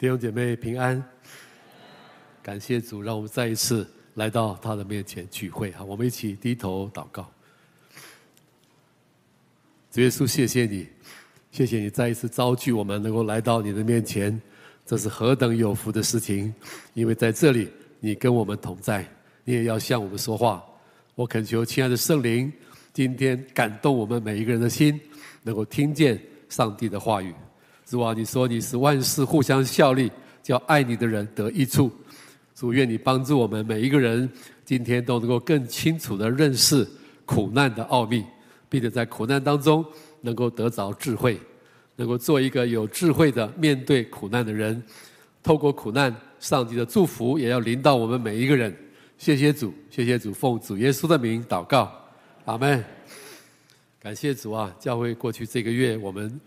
[0.00, 1.04] 弟兄姐妹平安，
[2.42, 5.70] 感谢主，让我们再一次来到他的面前聚会。
[5.72, 7.30] 啊，我们一起低头祷告。
[9.90, 10.88] 主耶稣，谢谢你，
[11.52, 14.40] 谢谢你再一次召聚我们，能够来到你的面前，
[14.86, 16.54] 这是何等有福的事情！
[16.94, 19.06] 因为在这里，你跟我们同在，
[19.44, 20.64] 你也要向我们说话。
[21.14, 22.50] 我恳求亲爱的圣灵，
[22.94, 24.98] 今天感动我们每一个人的心，
[25.42, 27.34] 能够听见上帝的话语。
[27.90, 30.08] 主啊，你说你是万事互相效力，
[30.44, 31.90] 叫爱你的人得益处。
[32.54, 34.30] 主愿你帮助我们每一个人，
[34.64, 36.86] 今天都能够更清楚地认识
[37.24, 38.24] 苦难的奥秘，
[38.68, 39.84] 并且在苦难当中
[40.20, 41.36] 能够得着智慧，
[41.96, 44.80] 能够做一个有智慧的面对苦难的人。
[45.42, 48.72] 透过苦难，上帝的祝福也要临到我们每一个人。
[49.18, 51.92] 谢谢主，谢谢主，奉主耶稣的名祷告，
[52.44, 52.84] 阿门。
[53.98, 54.72] 感谢主啊！
[54.78, 56.40] 教会过去这个月我们。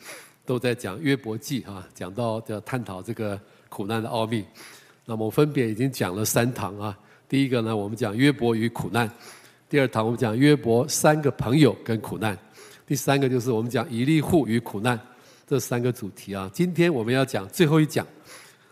[0.46, 3.40] 都在讲约伯记啊，讲到要探讨这个
[3.70, 4.44] 苦难的奥秘。
[5.06, 6.98] 那么分别已经讲了三堂啊。
[7.28, 9.08] 第一个呢，我们讲约伯与苦难；
[9.70, 12.36] 第二堂我们讲约伯三个朋友跟苦难；
[12.86, 15.00] 第三个就是我们讲以利户与苦难
[15.48, 16.50] 这三个主题啊。
[16.54, 18.06] 今天我们要讲最后一讲，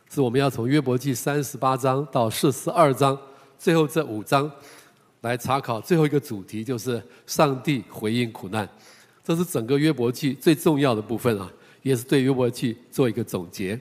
[0.10, 3.18] 是我们要从约伯记三十八章到四十二章
[3.58, 4.50] 最后这五章
[5.22, 8.68] 来查考最后一个主题，就是上帝回应苦难。
[9.24, 11.52] 这是整个约伯记最重要的部分啊。
[11.82, 13.80] 也是对约伯记做一个总结，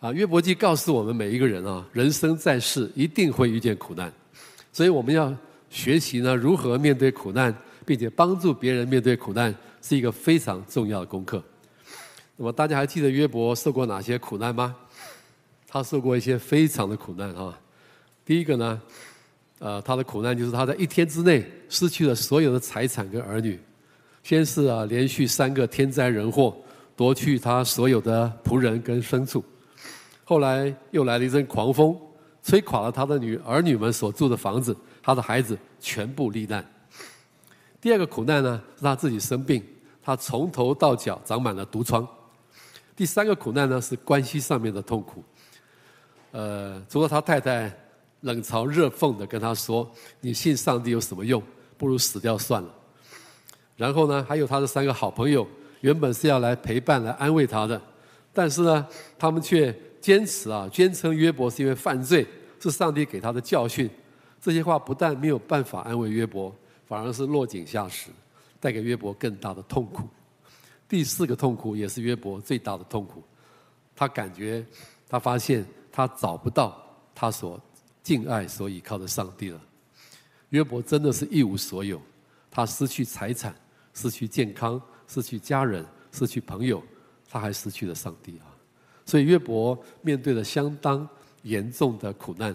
[0.00, 4.12] 啊，约伯记告诉我们每一个人啊，人生在世一定会遇见苦难，
[4.72, 5.34] 所以我们要
[5.70, 7.54] 学习呢如何面对苦难，
[7.86, 11.42] 并且帮助别人面对苦难，是一个非常重要的功课。
[12.36, 14.74] 那么大家还记得约伯受过哪些苦难吗？
[15.66, 17.58] 他受过一些非常的苦难啊。
[18.24, 18.80] 第一个呢，
[19.58, 23.58] 呃，他的苦难就是他在一天之内失去了所有的财产跟儿女，
[24.22, 26.56] 先是啊连续三个天灾人祸。
[26.98, 29.44] 夺去他所有的仆人跟牲畜，
[30.24, 31.96] 后来又来了一阵狂风，
[32.42, 36.68] 吹垮了他的女儿女们所住的房子，他的孩子全部罹难。
[37.80, 39.64] 第二个苦难呢，是他自己生病，
[40.02, 42.04] 他从头到脚长满了毒疮。
[42.96, 45.22] 第三个苦难呢，是关系上面的痛苦。
[46.32, 47.72] 呃，除了他太太
[48.22, 49.88] 冷嘲热讽的跟他说
[50.20, 51.40] ：“你信上帝有什么用？
[51.76, 52.74] 不如死掉算了。”
[53.78, 55.46] 然后呢，还有他的三个好朋友。
[55.80, 57.80] 原本是要来陪伴、来安慰他的，
[58.32, 58.86] 但是呢，
[59.18, 62.26] 他们却坚持啊，坚称约伯是因为犯罪，
[62.60, 63.88] 是上帝给他的教训。
[64.40, 66.54] 这些话不但没有办法安慰约伯，
[66.86, 68.10] 反而是落井下石，
[68.60, 70.08] 带给约伯更大的痛苦。
[70.88, 73.22] 第四个痛苦也是约伯最大的痛苦，
[73.94, 74.64] 他感觉
[75.08, 76.80] 他发现他找不到
[77.14, 77.60] 他所
[78.02, 79.60] 敬爱、所依靠的上帝了。
[80.50, 82.00] 约伯真的是一无所有，
[82.50, 83.54] 他失去财产，
[83.92, 84.80] 失去健康。
[85.08, 86.80] 失去家人，失去朋友，
[87.28, 88.46] 他还失去了上帝啊！
[89.04, 91.08] 所以约伯面对了相当
[91.42, 92.54] 严重的苦难。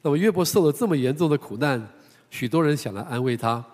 [0.00, 1.84] 那么约伯受了这么严重的苦难，
[2.30, 3.64] 许多人想来安慰他，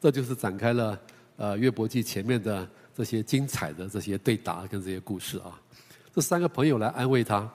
[0.00, 0.98] 这就是展开了
[1.36, 5.60] 呃约伯记前面的这些精彩的这些对答跟这些故事啊。
[6.12, 7.48] 这三个朋友来安慰他，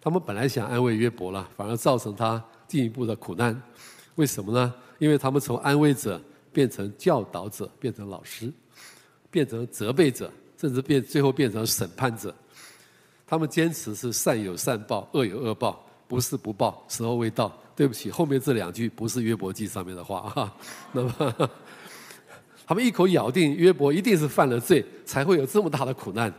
[0.00, 3.60] 他们本来想安慰约伯了，反而造成他进一步的苦难。
[4.14, 4.74] 为什么呢？
[4.98, 6.20] 因为他们从安慰者
[6.52, 8.52] 变成教导者，变成老师。
[9.30, 12.34] 变成责备者，甚至变最后变成审判者。
[13.26, 17.52] 他们坚持是善有善报，恶有恶报，不是不报，时候未到。
[17.74, 20.56] 对不起，后面这两句不是约伯记上面的话哈。
[20.92, 21.50] 那么，
[22.66, 26.32] 他们一口咬定约伯一定是犯了罪，才会有这么大的苦难，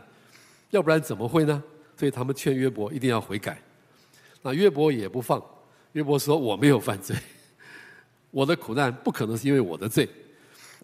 [0.70, 1.62] 要不然怎么会呢？
[1.96, 3.62] 所以他们劝约伯一定要悔改。
[4.42, 5.40] 那约伯也不放，
[5.92, 7.16] 约伯说：“我没有犯罪，
[8.32, 10.08] 我的苦难不可能是因为我的罪。”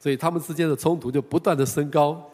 [0.01, 2.31] 所以他们之间的冲突就不断的升高。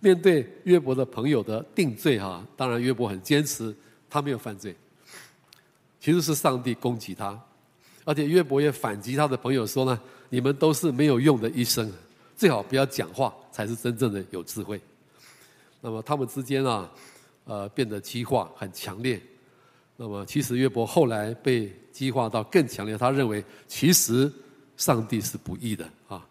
[0.00, 3.74] 面对约伯的朋友的定罪哈，当然约伯很坚持
[4.10, 4.76] 他没有犯罪，
[5.98, 7.40] 其实是上帝攻击他，
[8.04, 9.98] 而且约伯也反击他的朋友说呢：
[10.28, 11.90] 你们都是没有用的医生，
[12.36, 14.78] 最好不要讲话，才是真正的有智慧。
[15.80, 16.90] 那么他们之间啊，
[17.44, 19.18] 呃，变得激化很强烈。
[19.96, 24.30] 那么其实约伯后来被激化到更强烈，他认为其实
[24.76, 26.26] 上帝是不义的啊。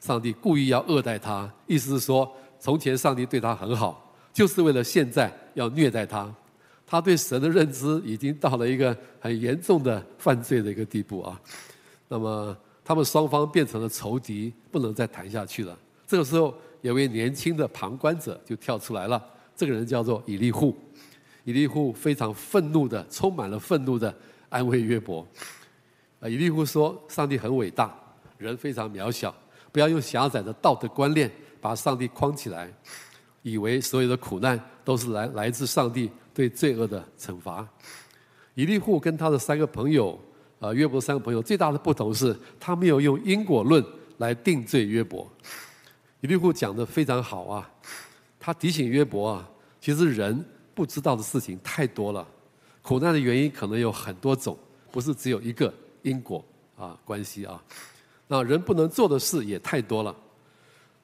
[0.00, 6.34] 上帝故意要恶待他，意思是说，从前上帝对他很好，就是为了现在要虐待他。
[6.86, 11.40] 他对神的认知已经到了一个很严重的犯罪的一个地步啊。
[12.08, 15.78] 那么，他们双方变成了仇敌，不能再谈下去了。
[16.06, 19.24] 这个时候，有位年轻的旁观者就跳出来了，
[19.54, 20.76] 这个人叫做以利户。
[21.44, 24.12] 以利户非常愤怒的，充满了愤怒的
[24.48, 25.24] 安慰约伯。
[26.18, 27.94] 啊，以利户说：“上帝很伟大，
[28.36, 29.32] 人非常渺小。”
[29.72, 31.30] 不要用狭窄的道德观念
[31.60, 32.72] 把上帝框起来，
[33.42, 37.66] 以为所有的苦难都是来来自上帝对罪恶的惩罚。
[38.54, 40.18] 以利户跟他的三个朋友，
[40.58, 43.82] 啊，约伯三个朋友最大的不同是，他没有用因果论
[44.18, 45.30] 来定罪约伯。
[46.20, 47.70] 以利户讲得非常好啊，
[48.38, 49.48] 他提醒约伯啊，
[49.80, 50.44] 其实人
[50.74, 52.26] 不知道的事情太多了，
[52.82, 54.58] 苦难的原因可能有很多种，
[54.90, 56.44] 不是只有一个因果
[56.76, 57.62] 啊关系啊。
[58.32, 60.14] 那人不能做的事也太多了。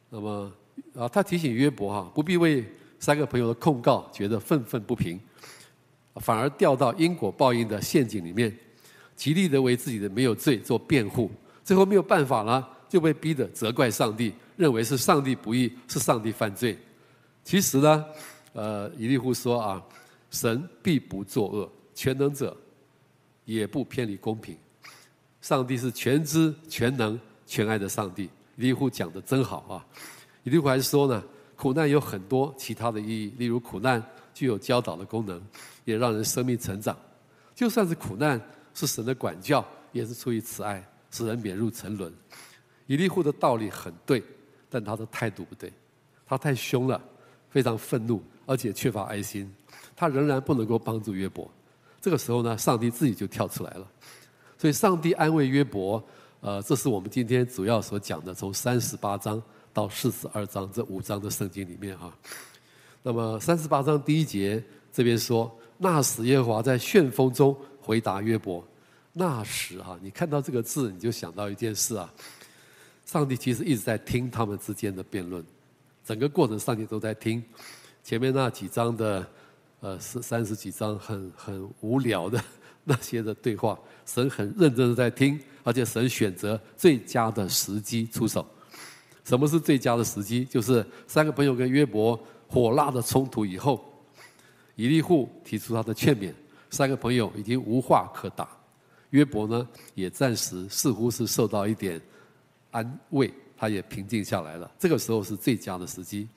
[0.08, 0.52] 那么
[0.94, 2.64] 啊，他提醒约伯哈，不必为
[3.00, 5.18] 三个朋友的控告觉得愤愤不平。
[6.20, 8.56] 反而掉到因果报应的陷阱里面，
[9.16, 11.28] 极力的为自己的没有罪做辩护，
[11.64, 16.78] 最后没有办法了，就被逼的责怪上帝，认为是上帝不义，是上帝犯罪。
[17.42, 18.04] 其实呢，
[18.52, 19.84] 呃，以利户说啊，
[20.30, 22.56] 神必不作恶，全能者
[23.44, 24.56] 也不偏离公平，
[25.46, 27.16] 上帝是全知、全能、
[27.46, 28.24] 全爱的上帝。
[28.56, 29.86] 以利户讲得真好啊！
[30.42, 31.22] 以利户还说呢，
[31.54, 34.02] 苦难有很多其他的意义，例如苦难
[34.34, 35.40] 具有教导的功能。
[35.84, 36.98] 也让人生命成长，
[37.54, 38.40] 就算是苦难，
[38.74, 42.12] 是神的管教，也是出于慈爱，使人免入沉沦。
[42.88, 44.20] 以利户的道理很对，
[44.68, 45.72] 但他的态度不对，
[46.26, 47.00] 他太凶了，
[47.50, 49.48] 非常愤怒，而且缺乏爱心，
[49.94, 51.48] 他仍然不能够帮助约伯。
[52.00, 53.88] 这个时候呢，上帝自己就跳出来了，
[54.58, 56.02] 所以上帝安慰约伯。
[56.40, 59.42] 呃，这是我们今天主要所讲的，从三十八章
[59.72, 62.12] 到四十二章这五章的圣经里面哈。
[63.02, 64.62] 那么三十八章第一节
[64.92, 65.54] 这边说。
[65.78, 68.66] 那时耶和华在旋风中回答约伯。
[69.12, 72.10] 那时哈，你看到这个字，你就想到一件事啊。
[73.04, 75.44] 上帝其实一直在听他们之间的辩论，
[76.02, 77.44] 整个过程上帝都在听。
[78.02, 79.26] 前面那几章的，
[79.80, 82.42] 呃，是三十几章很很无聊的
[82.88, 88.46] 那些的对话，神很认真的在听，而且神选择最佳的时机出手。
[89.24, 90.44] 什么是最佳的时机？
[90.44, 92.16] 就是三个朋友跟约伯
[92.46, 93.84] 火辣的冲突以后。
[94.76, 96.32] 以利户提出他的劝勉，
[96.70, 98.48] 三个朋友已经无话可打，
[99.10, 102.00] 约伯呢也暂时似乎是受到一点
[102.70, 104.70] 安慰，他也平静下来了。
[104.78, 106.28] 这个时候是最佳的时机。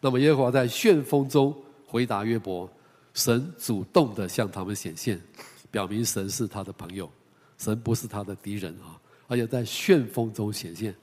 [0.00, 1.54] 那么耶和华在旋风中
[1.86, 2.68] 回答约伯，
[3.12, 5.20] 神主动的向他们显现，
[5.74, 7.10] 表明神是他的朋友，
[7.58, 8.94] 神不是他的敌人啊！
[9.26, 10.94] 而且在旋风中显现，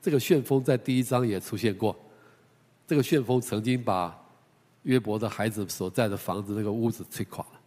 [0.00, 1.96] 这个旋风在第一章也出现过，
[2.86, 4.16] 这个旋风曾经把。
[4.84, 7.60] 约伯的孩子所在的房子那个屋子吹垮了，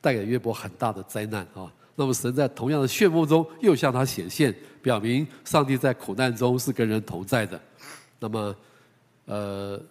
[0.00, 1.66] 带给约伯很大的灾难啊。
[1.96, 7.60] 那么神在同样的旋风中又向他显现，表明上帝在苦难中是跟人同在的。
[8.20, 8.56] 那么，
[9.24, 9.82] 呃，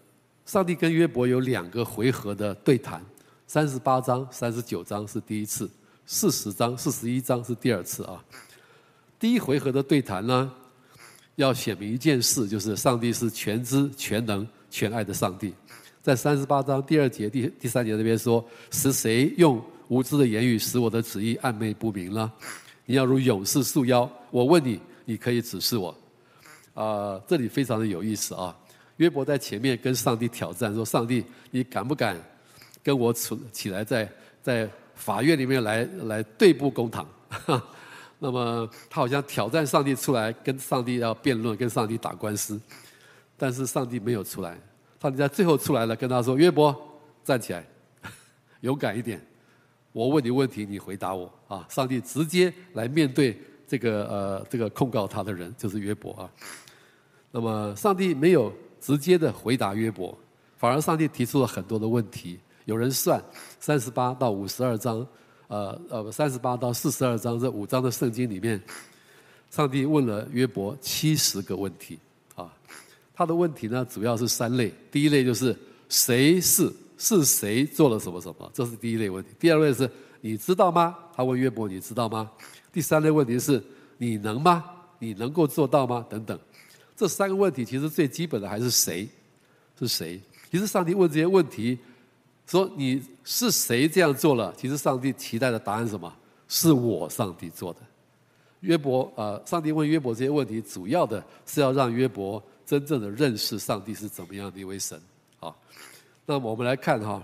[0.45, 3.03] 上帝跟约伯有两个回合的对谈，
[3.47, 5.69] 三十八章、三十九章是第一次，
[6.05, 8.23] 四十章、四十一章是第二次啊。
[9.19, 10.51] 第一回合的对谈呢，
[11.35, 15.53] 要显明一件事，就是上帝是全知、全能、全爱的上帝。
[16.01, 22.31] 在三十八章第二节第第三节那边说：“是谁用无知的言语使我的旨意暧昧不明呢？
[22.85, 25.95] 你要如勇士束腰，我问你，你可以指示我。”
[26.75, 28.55] 啊，这里非常的有意思啊！
[28.97, 32.15] 约伯在前面跟上帝挑战说：“上帝，你敢不敢
[32.83, 34.11] 跟我起起来，在
[34.43, 37.07] 在法院里面来来对簿公堂？”
[38.17, 42.59] 那么他好像挑战上帝出来，跟上帝要辩论，跟上帝打官司，
[43.37, 44.57] 但是上帝没有出来。
[45.01, 46.75] 上帝在最后出来了，跟他说：“约伯，
[47.23, 47.63] 站起来，
[48.61, 49.21] 勇敢一点。
[49.91, 56.31] 我问你问题，你回答我啊！”上帝直接来面对这个呃这个控告他的人，就是约伯啊。
[57.31, 60.17] 那么上帝没有直接的回答约伯，
[60.57, 62.39] 反而上帝提出了很多的问题。
[62.65, 63.23] 有人算
[63.59, 65.07] 三十八到五十二章，
[65.47, 68.61] 呃呃三十八到四十二章这五章的圣经里面，
[69.51, 71.97] 上帝问了约伯七十个问题
[72.35, 72.51] 啊。
[73.13, 74.73] 他的问题呢，主要是三类。
[74.91, 75.55] 第一类就是
[75.89, 79.29] 谁是是谁做了什么什么，这是第一类问题。
[79.39, 79.89] 第二类是
[80.21, 80.95] 你知道吗？
[81.15, 82.29] 他问约伯，你知道吗？
[82.73, 83.63] 第三类问题是
[83.97, 84.63] 你能吗？
[84.97, 86.03] 你能够做到吗？
[86.09, 86.37] 等等。
[86.95, 89.07] 这三个问题其实最基本的还是谁？
[89.77, 90.19] 是谁？
[90.49, 91.77] 其实上帝问这些问题，
[92.47, 94.53] 说你是谁这样做了？
[94.57, 96.13] 其实上帝期待的答案是什么？
[96.47, 97.79] 是我上帝做的。
[98.61, 102.41] 约伯，呃，上帝问约伯这些问题，主要的是要让约伯。
[102.65, 104.99] 真正的认识上帝是怎么样的一位神，
[105.39, 105.53] 啊，
[106.25, 107.21] 那么我们来看哈，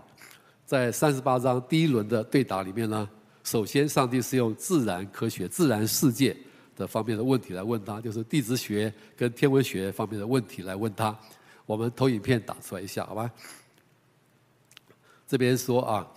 [0.67, 3.09] 在三十八章第一轮的对答里面呢，
[3.43, 6.37] 首先上帝是用自然科学、自然世界
[6.75, 11.17] 的方面的问题来问他，就是地质学跟天文学方面的问题来问他。
[11.65, 13.31] 我们投影片打出来一下，好吧？
[15.31, 16.07] 这边说啊，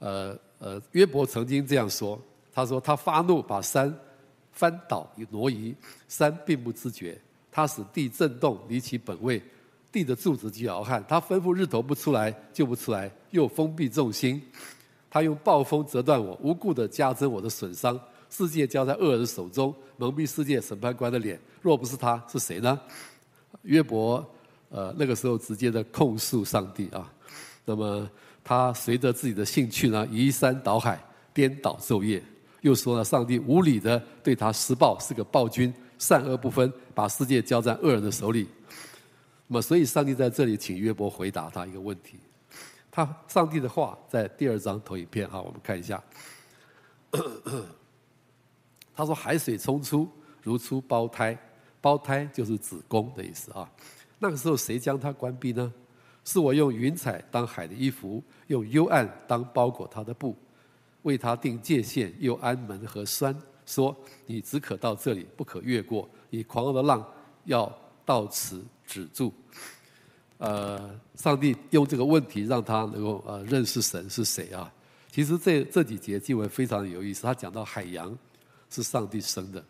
[0.00, 2.20] 呃呃，约伯曾经这样说，
[2.52, 3.96] 他说他发怒把山
[4.50, 5.72] 翻倒挪移，
[6.08, 7.16] 山并不知觉。
[7.52, 9.40] 他使地震动，离其本位，
[9.92, 11.04] 地的柱子就摇撼。
[11.06, 14.42] 他吩咐日头不出来就不出来，又封闭众星。
[15.08, 17.96] 他用暴风折断我，无故的加增我的损伤。
[18.28, 21.38] 世界交在恶人手中，蒙蔽世界审判官的脸。
[21.60, 22.80] 若不是他，是谁呢？
[23.62, 24.28] 约伯，
[24.68, 27.08] 呃，那个时候直接的控诉上帝啊。
[27.64, 28.08] 那么
[28.42, 31.02] 他随着自己的兴趣呢，移山倒海，
[31.32, 32.22] 颠倒昼夜。
[32.60, 38.48] 又说呢，上帝无理的对他施暴，是个暴君，善恶不分，把世界交在恶人的手里。
[39.46, 42.18] 那么，所以上帝在这里请约伯回答他一个问题。
[42.90, 46.02] 他上帝的话在第二章投影片哈，我们看一下。
[48.94, 50.08] 他说：“海水冲出，
[50.42, 51.36] 如出胞胎，
[51.80, 53.68] 胞胎就是子宫的意思啊。
[54.18, 55.72] 那个时候谁将它关闭呢？
[56.24, 60.36] 是我用云彩当海的衣服，用幽暗当包裹它的布，
[61.02, 63.36] 为它定界限，又安门和栓，
[63.66, 66.08] 说你只可到这里，不可越过。
[66.30, 67.06] 你狂傲的浪
[67.44, 67.72] 要
[68.04, 69.32] 到此止住。”
[70.38, 74.72] 呃，上帝用这个问题让他能够呃认识神是谁啊？
[75.08, 77.22] 其实这这几节经文非常有意思。
[77.22, 78.16] 他讲到海洋
[78.68, 79.64] 是上帝生的。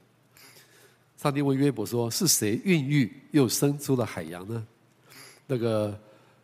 [1.19, 4.67] 上帝问约伯说：“是谁孕育又生出了海洋呢？”
[5.47, 6.01] 那个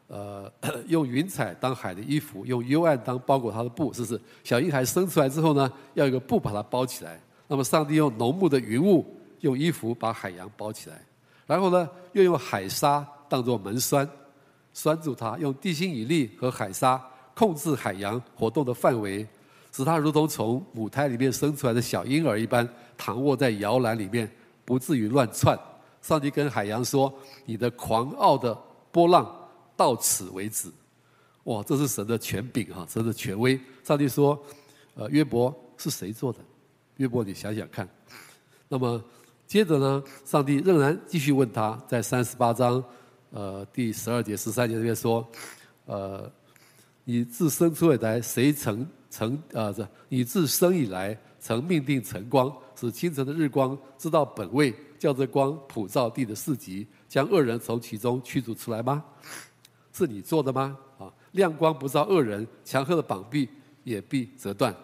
[0.09, 0.53] 呃，
[0.89, 4.21] 用云彩当海的衣服，用幽暗当包裹它的布，是不是？
[4.43, 7.21] 小婴孩生出来之后呢，要一个布把它包起来。
[7.47, 9.07] 那么上帝用浓雾的云雾，
[9.41, 11.01] 用衣服把海洋包起来，
[11.47, 13.07] 然后呢，又用海沙。
[13.31, 14.09] 当作门栓，
[14.73, 16.99] 拴住它；用地心引力和海沙
[17.35, 19.29] 控制海洋活动的范围，
[19.71, 24.27] 使它如同从母胎里面生出来的小婴儿一般，躺卧在摇篮里面，
[24.65, 25.55] 不至于乱窜。
[26.01, 27.13] 上帝跟海洋说
[27.45, 28.59] ：“你的狂傲的
[28.91, 29.31] 波浪
[29.79, 30.71] 到此为止。”
[31.45, 33.59] 哇，这是神的权柄哈，神的权威。
[33.83, 34.39] 上帝说
[34.95, 36.41] ：“呃，约伯是谁做的？
[36.97, 37.89] 约伯，你想想看。”
[38.69, 39.03] 那么
[39.47, 42.85] 接着呢，上帝仍然继续问他，在三十八章。
[43.31, 45.27] 呃，第十二节、十三节这边说，
[45.87, 46.31] 呃，
[47.05, 49.73] 你自生出来，谁曾曾啊？
[49.73, 59.05] 这你自生以来，曾命定晨光，使清晨的日光知道本位，叫这光普照地的四极，将恶人从其中驱逐出来吗？
[59.93, 60.77] 是你做的吗？
[60.99, 63.49] 啊，亮光不照恶人，强横的膀臂
[63.85, 64.75] 也必折断。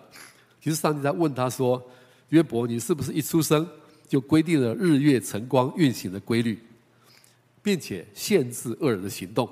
[0.60, 1.82] 其实上帝在问他说：
[2.30, 3.68] 约伯，你是不是一出生
[4.08, 6.58] 就规定了日月晨光运行的规律？
[7.62, 9.48] 并且限制恶人的行动。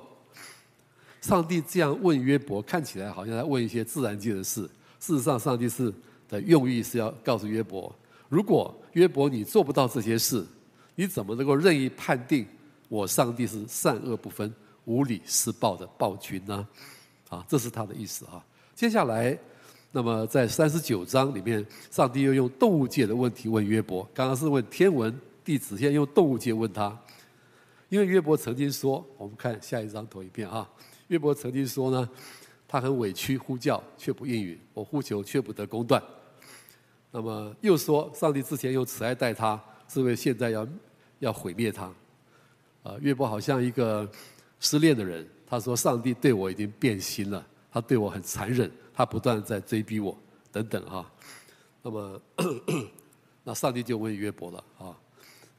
[1.23, 4.69] 上帝这样问约伯，看起来好像在问一些自然界的事。
[5.01, 5.91] 事实上，上帝是
[6.29, 7.95] 的用意是要告诉约伯：
[8.29, 10.45] 如果约伯你做不到这些事，
[10.95, 12.47] 你怎么能够任意判定
[12.89, 14.53] 我上帝是善恶不分、
[14.85, 16.67] 无理施暴的暴君呢？
[17.29, 18.45] 啊，这是他的意思啊。
[18.75, 19.39] 接下来，
[19.91, 24.09] 那么在三十九章里面，上帝又用动物界的问题问约伯。
[24.13, 26.99] 刚刚是问天文地质，现在用动物界问他。
[27.89, 30.69] 因为约伯曾经说，我们看下一张投影片啊。
[31.09, 32.09] 约伯曾经说呢，
[32.67, 36.03] 他很委屈，呼叫却不应允，我呼求却不得公断。
[37.11, 40.67] 那么又说，上帝之前用慈爱待他，是为现在要
[41.19, 41.85] 要毁灭他。
[42.83, 44.11] 啊，约伯好像一个
[44.63, 50.17] 失恋的人，他说上帝对我已经变心了，他对我很残忍，他不断在追逼我
[50.53, 51.11] 等等哈。
[51.83, 52.23] 那么，
[53.43, 54.97] 那上帝就问约伯了啊，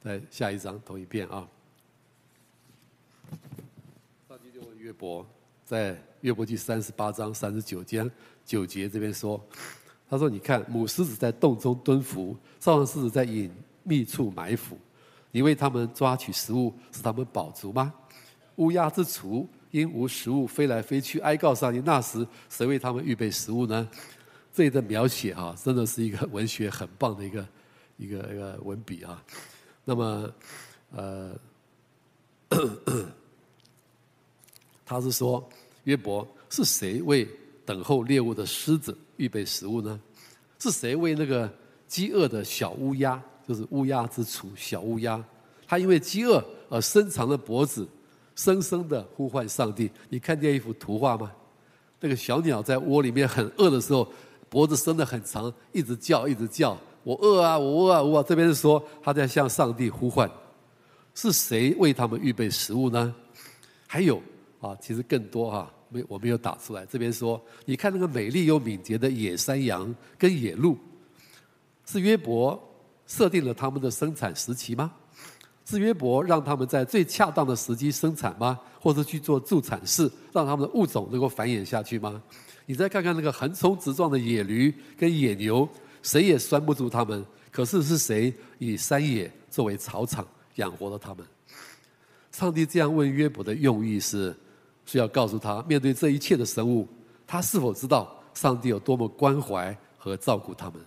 [0.02, 1.46] 在下一张投一遍啊。
[4.30, 5.28] 上帝就问约伯，
[5.66, 8.10] 在约伯记三十八章三十九节
[8.46, 9.46] 九节这边说，
[10.10, 13.52] 他说：“你看，母狮子在洞中蹲伏，少壮狮子在隐
[13.84, 14.78] 秘处埋伏。
[15.32, 17.94] 你为他们抓取食物，使他们饱足吗？
[18.58, 21.82] 乌鸦之雏因无食物飞来飞去，哀告上帝。
[21.86, 23.90] 那时谁为他们预备食物呢？”
[24.54, 27.48] 这里的描写哈，真的是一个文学很棒的一个
[27.98, 29.24] 一个一个文笔啊。
[29.84, 30.34] 那么，
[30.92, 31.36] 呃。
[34.86, 35.44] 他是说，
[35.86, 37.28] 约伯是谁为
[37.66, 40.00] 等候猎物的狮子预备食物呢？
[40.60, 41.52] 是谁为那个
[41.88, 45.26] 饥饿的小乌鸦，就是乌鸦之雏小乌鸦，
[45.66, 47.88] 它因为饥饿而伸长了脖子，
[48.36, 49.90] 声声的呼唤上帝。
[50.10, 51.32] 你看见一幅图画吗？
[52.00, 54.08] 那个小鸟在窝里面很饿的时候，
[54.50, 58.22] 脖子伸得很长，一直叫，一直叫，我饿啊，我饿啊，我。
[58.22, 60.30] 这边说他在向上帝呼唤。
[61.16, 63.14] 是谁为他们预备食物呢？
[63.88, 64.22] 还有
[64.60, 66.86] 啊，其实更多哈，没我没有打出来。
[66.88, 70.76] 这边说，你看那个美丽又敏捷的野山羊跟野鹿，
[71.86, 72.60] 是约伯
[73.06, 74.92] 设定了他们的生产时期吗？
[75.66, 78.60] 是约伯让他们在最恰当的时机生产吗？
[78.80, 82.22] 或者去做助产士，让他们的物种能够繁衍下去吗？
[82.66, 85.68] 你再看看那个横冲直撞的野驴跟野牛，
[86.02, 87.26] 谁也拴不住他们。
[87.52, 90.26] 可是是谁以山野作为草场？
[90.58, 91.26] 养活了他们，
[92.32, 94.36] 上帝这样问约伯的用意是，
[94.86, 96.88] 是要告诉他，面对这一切的生物，
[97.26, 100.80] 他是否知道上帝有多么关怀和照顾他们？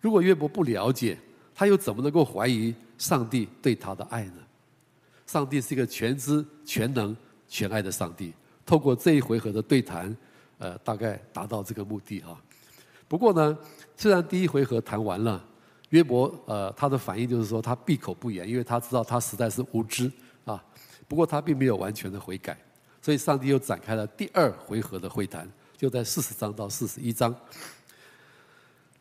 [0.00, 1.18] 如果约伯不了解，
[1.54, 4.42] 他又怎么能够怀疑上帝对他的爱呢？
[5.26, 7.16] 上帝是一个全知、全能、
[7.48, 8.32] 全爱的上帝。
[8.66, 10.16] 透过这一回合的对谈，
[10.58, 12.40] 呃，大概达到这个目的哈。
[13.08, 13.58] 不过呢，
[13.96, 15.44] 虽然第一回合谈完了，
[15.90, 20.10] 约伯呃他的反应就是说他闭口不言，因为他知道他实在是无知
[20.44, 20.62] 啊。
[21.06, 22.56] 不过他并没有完全的悔改，
[23.02, 25.46] 所以上帝又展开了第二回合的会谈，
[25.76, 27.34] 就在四十章到四十一章。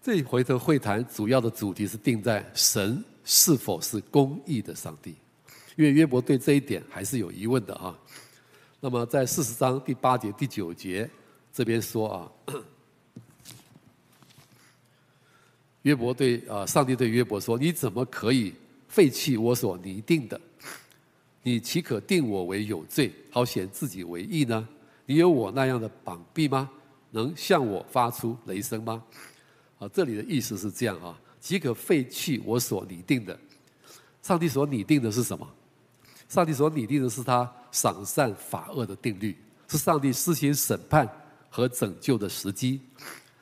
[0.02, 5.16] 这一回合会谈主要的主题是定在神是否是公义的上帝，
[5.76, 7.98] 因为约伯对这一点还是有疑问的啊。
[8.80, 11.10] 那么在四十章第八节、第九节
[11.54, 12.32] 这边说啊，
[15.84, 18.54] 约伯对啊，上帝对约伯说：“你怎么可以
[18.88, 20.40] 废弃我所拟定的？
[21.42, 24.68] 你岂可定我为有罪，好显自己为义呢？
[25.06, 26.70] 你有我那样的膀臂吗？
[27.12, 29.04] 能向我发出雷声吗？”
[29.80, 33.38] 啊，这里的意思是这样啊，即可废弃我所拟定的？
[34.22, 35.46] 上帝所拟定的是什么？
[36.30, 41.06] 上帝所拟定的是他赏善罚恶的定律，是上帝施行审判
[41.50, 42.80] 和拯救的时机。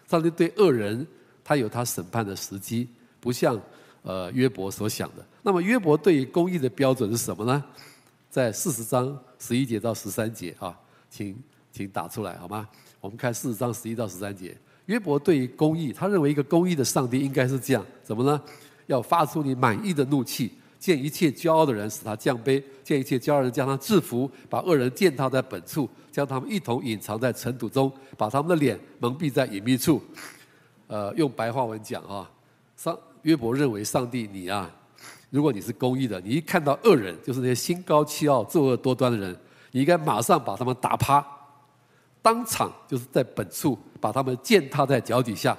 [0.07, 1.05] 上帝对恶人，
[1.43, 2.89] 他有他审判的时机，
[3.19, 3.61] 不像
[4.01, 5.23] 呃约伯所想的。
[5.43, 7.63] 那么约伯对公义的标准是什么呢？
[8.31, 10.75] 在四十章十一节到十三节啊，
[11.07, 11.39] 请
[11.71, 12.67] 请打出来好吗？
[12.99, 14.57] 我们看四十章十一到十三节，
[14.91, 18.41] 约伯对于公义，他认为一个公义的上帝应该是这样，怎么呢？
[18.87, 20.51] 要发出你满意的怒气。
[20.77, 30.01] 见一切骄傲的人，使他降卑；见一切骄傲的人，将他制服；把恶人践踏在本处，将他们一同隐藏在尘土中，把他们的脸蒙蔽在隐秘处。
[30.87, 32.27] 呃，用白话文讲啊，
[32.75, 34.69] 上约伯认为上帝你啊，
[35.29, 39.37] 如果你是公义的，你一看到恶人，就是那些心高气傲、作恶多端的人，
[39.69, 41.23] 你应该马上把他们打趴，
[42.21, 45.57] 当场就是在本处把他们践踏在脚底下。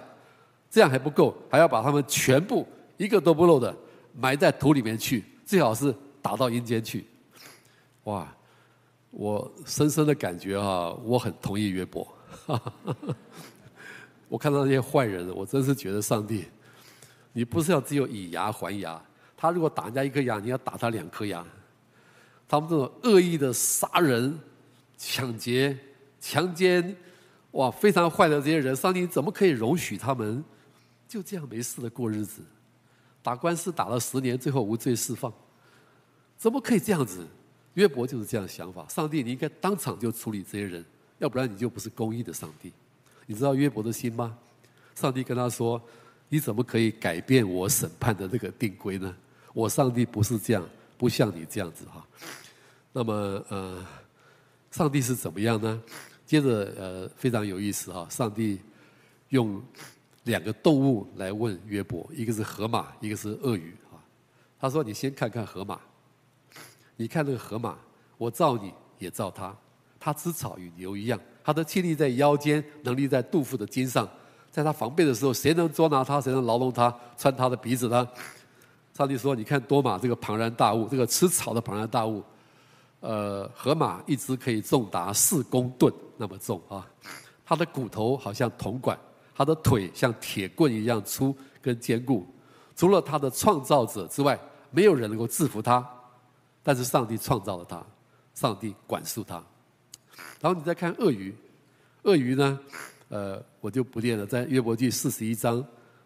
[0.71, 2.67] 这样还不够，还要把他们全部
[2.97, 3.75] 一个都不漏的。
[4.15, 7.07] 埋在土里面去，最好是打到阴间去。
[8.05, 8.35] 哇！
[9.11, 12.09] 我深深的感觉啊，我很同意约伯。
[14.27, 16.47] 我看到那些坏人，我真是觉得上帝，
[17.35, 18.99] 你不是要只有以牙还牙？
[19.37, 21.45] 他如果打人家一颗牙，你要打他两颗牙。
[22.49, 24.41] 他们这种恶意的杀人、
[24.97, 25.79] 抢劫、
[26.23, 26.97] 强奸，
[27.51, 30.43] 哇，非常坏的这些人，上帝怎么可以容许他们
[31.09, 32.41] 就这样没事的过日子？
[33.23, 35.33] 打官司打了十年，最后无罪释放，
[36.39, 37.27] 怎么可以这样子？
[37.75, 38.87] 约伯就是这样想法。
[38.89, 40.85] 上帝，你应该当场就处理这些人，
[41.19, 42.73] 要不然你就不是公义的上帝。
[43.27, 44.39] 你知道约伯的心吗？
[44.95, 45.81] 上帝跟他说
[46.29, 49.17] ：“你怎么可以改变我审判的那个定规呢？
[49.55, 52.07] 我上帝不是这样，不像你这样子哈。”
[52.93, 53.13] 那么
[53.49, 53.87] 呃，
[54.71, 55.83] 上帝是怎么样呢？
[56.33, 58.59] 接着呃，非常有意思哈，上帝
[59.29, 59.63] 用。
[60.25, 64.01] 两个动物来问约伯，一个是河马，一个是鳄鱼啊。
[64.59, 65.79] 他说：“你先看看河马，
[66.97, 67.77] 你看那个河马，
[68.17, 69.55] 我造你也造它，
[70.01, 74.09] 它吃草与牛一样，它的气力在腰间，能力在肚腹的筋上，
[74.51, 76.19] 在它防备的时候，谁能捉拿它？
[76.19, 76.97] 谁能牢笼它？
[77.19, 78.09] 穿它的鼻子呢？”
[78.97, 82.23] 上帝说：“你看多马这个庞然大物，这个吃草的庞然大物，
[83.03, 86.89] 呃，河马一只可以重达四公吨那么重啊，
[87.45, 88.99] 它的骨头好像铜管。”
[89.35, 92.25] 它的腿像铁棍一样粗跟坚固，
[92.77, 94.39] 除了它的创造者之外，
[94.71, 95.85] 没有人能够制服它。
[96.63, 97.83] 但是上帝创造了它，
[98.35, 99.43] 上帝管束它。
[100.39, 101.35] 然后你再看鳄鱼，
[102.03, 102.61] 鳄鱼呢，
[103.09, 105.65] 呃，我就不念了，在约伯记四十一章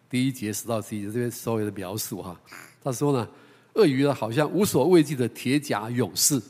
[0.09, 2.39] 第一节十到十一节这边稍微的描述哈。
[2.81, 3.27] 他说呢，
[3.73, 6.41] 鳄鱼呢好像无所畏惧的铁甲勇士，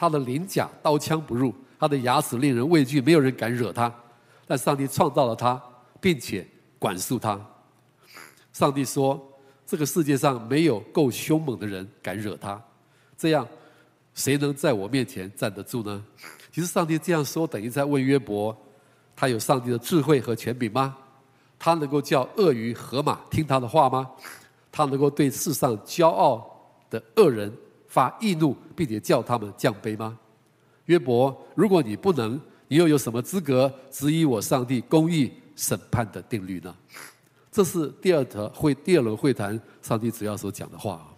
[0.00, 3.94] 他的鳞甲刀枪不入，他的牙齿令人畏惧，没有人敢惹他。
[4.46, 5.62] 但上帝创造了他。
[6.00, 7.38] 并且管束他。
[8.54, 9.20] 上帝说
[9.66, 12.58] ：“这个世界上没有够凶猛的人敢惹他，
[13.18, 13.46] 这样
[14.14, 16.02] 谁能在我面前站得住呢？”
[16.50, 18.56] 其实上帝这样说，等于在问约伯：
[19.14, 20.96] 他有上帝的智慧和权柄吗？
[21.58, 24.10] 他能够叫鳄鱼、河马听他的话吗？
[24.72, 26.50] 他能够对世上骄傲
[26.88, 27.52] 的恶人
[27.90, 30.16] 发易怒，并且叫他们降卑吗？
[30.86, 35.30] 约伯，如果你不能，你又有什么资格质疑我上帝公义？
[35.56, 36.74] 审判的定律呢？
[37.52, 41.12] 这是第二条会第二轮会谈，上帝主要所讲的话啊。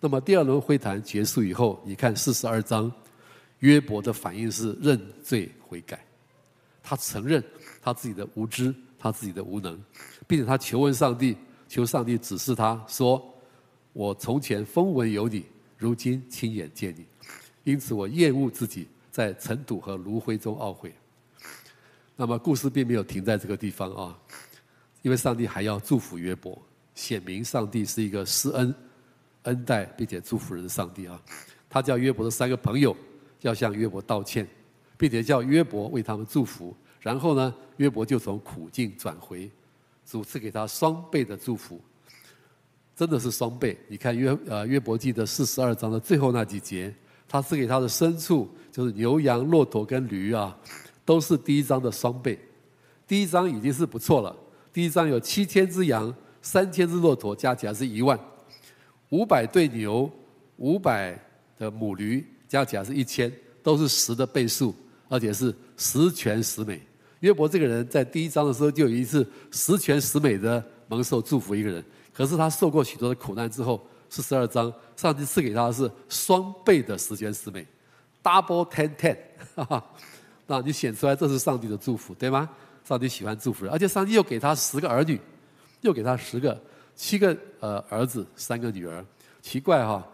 [0.00, 2.92] 那么第二轮会谈结束以后，你看四十二章，
[3.60, 6.04] 约伯的反应是认罪悔改，
[6.82, 7.42] 他承认
[7.80, 9.82] 他自己的无知，他自己的无能，
[10.28, 13.20] 并且他求问上帝，求上帝指示他说
[13.92, 15.44] ：“我从前风闻有你，
[15.82, 17.04] 如今亲眼见你。”
[17.64, 20.92] 因此我厌恶自己在尘土和炉灰中懊悔。
[22.16, 24.18] 那么故事并没有停在这个地方啊，
[25.02, 26.60] 因为上帝还要祝福约伯，
[26.94, 28.74] 显明上帝是一个施恩、
[29.44, 31.20] 恩待并且祝福人的上帝啊。
[31.70, 32.96] 他叫约伯的三个朋友
[33.40, 34.46] 要向约伯道歉，
[34.98, 36.76] 并且叫约伯为他们祝福。
[37.00, 39.50] 然后呢，约伯就从苦境转回，
[40.04, 41.80] 主赐给他双倍的祝福，
[42.94, 43.76] 真的是双倍。
[43.88, 46.94] 你看约呃约伯记的四十二章的最后那几节，
[47.28, 50.56] 他赐给他的牲畜就是牛羊、骆驼跟驴啊，
[51.04, 52.38] 都是第一章的双倍。
[53.06, 54.34] 第一章已经是不错了，
[54.72, 58.16] 第一章有七千只羊、三千只骆驼，加起来是一万；
[59.10, 60.10] 五百对牛、
[60.56, 61.18] 五百
[61.58, 63.30] 的母驴，加起来是一千，
[63.62, 64.74] 都是十的倍数，
[65.08, 66.80] 而且是十全十美。
[67.20, 77.66] 约伯这个人在第一章的时候就有一次十全十美的蒙受祝福一个人，可是他受过许多的苦难之后，四十二章上帝赐给他的是双倍的十全十美
[78.22, 79.16] ，double ten ten，
[79.54, 79.84] 哈哈，
[80.46, 82.48] 那你显出来这是上帝的祝福，对吗？
[82.84, 85.18] 上帝喜欢祝福人，而且上帝又给他十个儿女，
[85.80, 86.60] 又给他十个
[86.94, 89.04] 七个呃儿子，三个女儿，
[89.40, 90.06] 奇怪哈，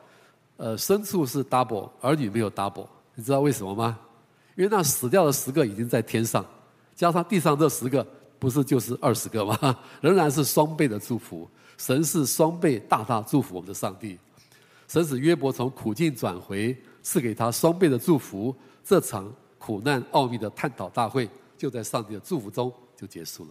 [0.58, 3.98] 呃牲畜是 double，儿女没有 double，你知道为什么吗？
[4.54, 6.44] 因为那死掉的十个已经在天上。
[6.94, 8.06] 加上地上这十个，
[8.38, 9.76] 不是就是二十个吗？
[10.00, 11.48] 仍然是双倍的祝福。
[11.78, 14.18] 神是双倍大大祝福我们的上帝。
[14.86, 18.54] 神使约伯从苦境转回，赐给他双倍的祝福。
[18.84, 23.50] 这场苦难奥秘的探讨大会，就在上帝的祝福中就结束了，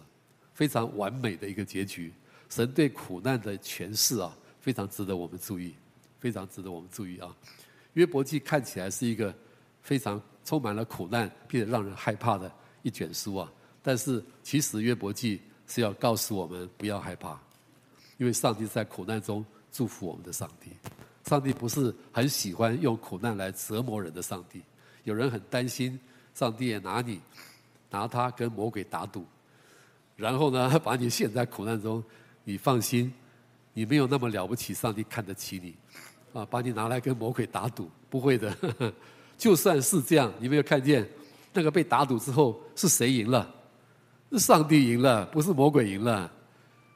[0.52, 2.12] 非常完美的一个结局。
[2.48, 5.74] 神对苦难的诠释啊，非常值得我们注意，
[6.18, 7.34] 非常值得我们注意啊。
[7.94, 9.34] 约伯记看起来是一个
[9.80, 12.50] 非常充满了苦难，并且让人害怕的。
[12.82, 17.38] 一卷书啊，但是其实约伯记是要告诉我们不要害怕，
[18.18, 20.70] 因为上帝在苦难中祝福我们的上帝。
[21.24, 24.60] 上帝不是很喜欢用苦难来折磨人的上帝。
[25.04, 25.98] 有人很担心，
[26.34, 27.20] 上帝也拿你
[27.90, 29.24] 拿他跟魔鬼打赌，
[30.16, 32.02] 然后呢， 把你陷在苦难中。
[32.44, 33.12] 你放心，
[33.74, 35.74] 你没有那么了不起，上帝看得起你
[36.32, 38.56] 啊，把你拿来跟魔鬼打赌，不会的。
[39.36, 41.06] 就算是这样，你没有看见？
[41.52, 43.54] 那个被打赌之后是谁赢了？
[44.32, 46.30] 是上帝赢了，不是魔鬼赢了。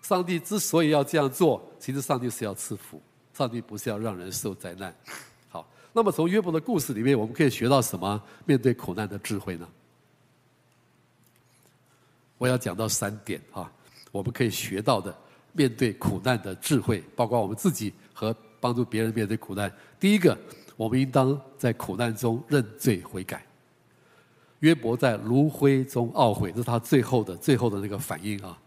[0.03, 3.01] 上帝之所以要这样做，其实上帝是要赐福，
[3.33, 4.95] 上帝不是要让人受灾难。
[5.49, 9.69] 好，那么从约伯的故事里面，我们可以学到什么面对苦难的智慧呢？
[12.37, 13.71] 我要讲到三点啊，
[14.11, 15.17] 我们可以学到的
[15.53, 19.73] 面对苦难的智慧，包括我们自己和帮助别人面对苦难。
[20.01, 20.37] 第一个，
[20.77, 23.47] 我们应当在苦难中认罪悔改。
[24.59, 28.59] 约伯在炉灰中懊悔，这是他最后的、最后的那个反应啊。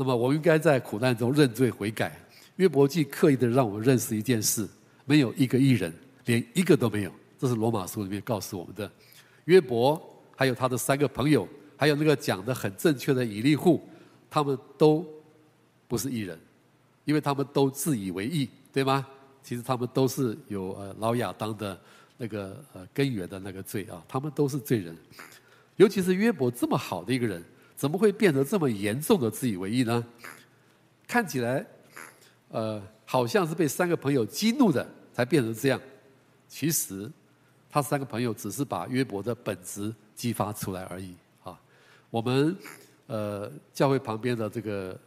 [0.00, 2.16] 那么，我应该在苦难中认罪悔改。
[2.54, 4.64] 约伯记刻意的让我们认识一件事：
[5.04, 5.92] 没有一个艺人，
[6.26, 7.12] 连一个都没有。
[7.36, 8.88] 这是罗马书里面告诉我们的。
[9.46, 10.00] 约伯
[10.36, 13.82] 还有他的三个朋友，还有那个讲的很正确的以利户，
[14.30, 15.04] 他们都
[15.88, 16.38] 不是艺人，
[17.04, 19.04] 因为他们都自以为义，对吗？
[19.42, 21.78] 其实他们都是有呃老亚当的。
[22.20, 24.96] 那个呃根源的那个罪啊，他们都是罪人，
[25.76, 27.40] 尤其是约伯这么好的一个人，
[27.78, 30.04] 怎么会变得这么严重的自以为意呢？
[31.06, 31.64] 看起来，
[32.48, 35.80] 呃，好像是被三个朋友激怒的才变成这样，
[36.48, 37.08] 其实
[37.70, 41.14] 他三个朋友只是把约伯的本质激发出来而已
[41.44, 41.56] 啊。
[42.10, 42.56] 我们
[43.06, 45.00] 呃教会旁边的这个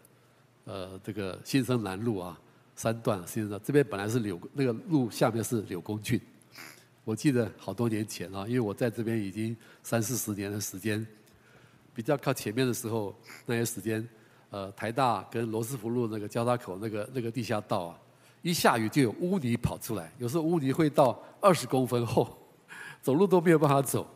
[0.63, 2.39] 呃这个新生南路啊，
[2.73, 6.17] 三段新生这边本来是柳那个路下面是柳公圳。
[7.03, 9.53] 我记得好多年前啊，因为我在这边已经
[9.84, 11.05] 三四十年的时间，
[11.93, 14.08] 比较靠前面的时候，那些时间，
[14.49, 17.99] 呃，台大跟罗斯福路那个交叉口那个那个地下道啊，
[18.41, 22.38] 一下雨就有污泥跑出来，有时候污泥会到二十公分厚，
[23.01, 24.08] 走路都没有办法走。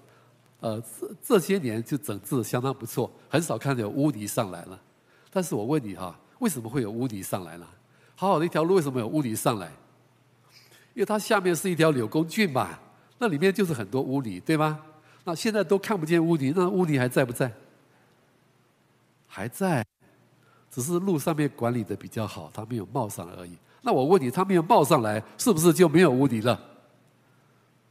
[0.61, 4.81] 呃，这这些年就整治得相当不错，很少看到有污泥上来了。
[5.29, 7.67] 但是我问你哈，为什么会有污泥上来呢？
[8.15, 9.67] 好好的一条路，为什么有污泥上来？
[10.93, 12.79] 因为它下面是一条柳公郡嘛，
[13.19, 14.79] 那里面就是很多污泥，对吗？
[15.25, 17.51] 那现在都看不见污泥，那污泥还在不在？
[19.35, 19.85] 还在，
[20.71, 23.57] 只是路上面管理的比较好，它没有冒上来而已。
[23.81, 26.57] 那我问你，它没有冒上来，是不是就没有污泥了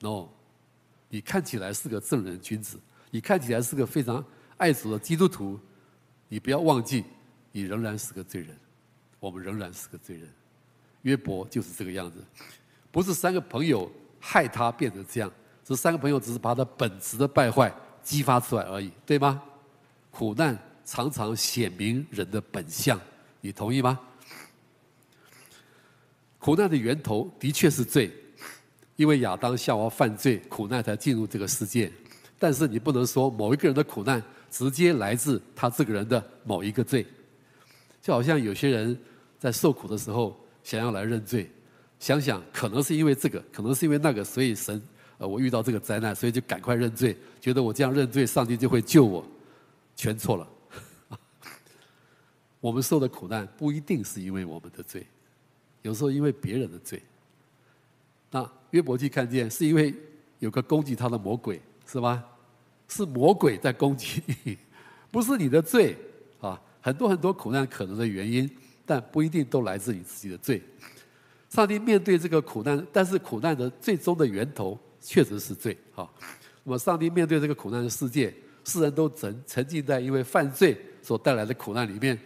[0.01, 0.29] ？No，
[1.11, 2.81] 你看起来是个正人君子，
[3.11, 4.25] 你看起来是个非常
[4.57, 5.61] 爱主的基督徒，
[6.29, 7.05] 你不要忘记，
[7.53, 8.57] 你仍然是个罪人，
[9.21, 10.27] 我们仍然是个罪人。
[11.03, 12.25] 约伯就是这个样子。
[12.91, 15.31] 不是三个朋友害他变成这样，
[15.63, 17.71] 这三个朋友只是把他本质的败坏
[18.03, 19.43] 激发出来而已，对吗？
[20.11, 23.01] 苦难常常显明人的本相，
[23.41, 23.99] 你同意吗？
[26.39, 28.11] 苦难的源头的确是罪，
[28.97, 31.91] 因为亚当夏娃犯罪，苦难才进入这个世界。
[32.39, 37.07] 但是你不能说某一个人的苦难直接来自他这个人的某一个罪，
[38.03, 38.99] 就好像有些人
[39.39, 41.51] 在受苦的时候想要来认罪，
[41.99, 44.83] 想想可能是因为这个，可能是因为那个，所以神
[45.17, 49.27] 呃我遇到这个灾难，所以就赶快认罪，觉得我这样认罪，上帝就会救我，
[49.97, 50.47] 全错了。
[52.65, 55.07] 我们受的苦难不一定是因为我们的罪，
[55.83, 56.99] 有时候因为别人的罪。
[58.31, 59.95] 那约伯记看见是因为
[60.39, 62.25] 有个攻击他的魔鬼，是吧？
[62.89, 64.57] 是魔鬼在攻击你，
[65.11, 65.95] 不是你的罪
[66.41, 66.59] 啊！
[66.81, 68.51] 很多很多苦难可能的原因，
[68.87, 70.63] 但不一定都来自你自己的罪。
[71.51, 76.09] 上帝面对这个苦难，但是苦难的最终的源头确实是罪啊。
[76.63, 82.19] 那么上帝面对这个苦难的世界，世人都沉沉浸在因为犯罪所带来的苦难里面。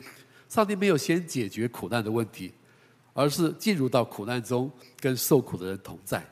[0.48, 2.52] 上帝没有先解决苦难的问题。
[3.14, 6.24] 而是进入到苦难中，跟受苦的人同在，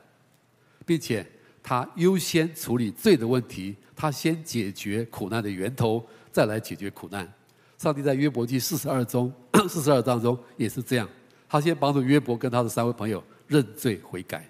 [0.84, 1.26] 并且
[1.60, 7.28] 他优先处理罪的问题，他先解决苦难的源头，再来解决苦难。
[7.76, 9.32] 上帝在约伯记四十二中
[9.68, 11.08] 四十二章中也是这样，
[11.48, 14.48] 他先帮助约伯跟他的三位朋友认罪悔改。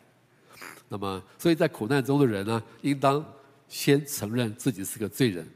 [0.91, 3.25] 那么，所以在苦难中的人呢，应当
[3.67, 5.49] 先承认自己是个罪人，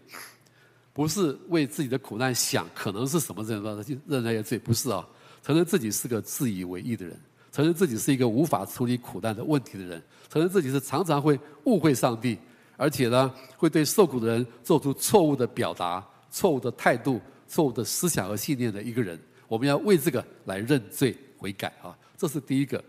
[0.93, 5.07] 不是为自己的苦难想可能是什么人让他去认那些罪，不是啊。
[5.43, 7.19] 承认自己是个自以为义的人，
[7.51, 12.37] 承认自己是一个无法处理苦难的问题的人，承认自己是常常会误会上帝，
[12.77, 19.19] 而且呢，会对受苦的人做出错误的表达、错误的态度、错误的思想和信念的一个人。
[19.49, 21.97] 我们要为这个来认罪悔改啊！
[22.17, 22.83] 这是第一个。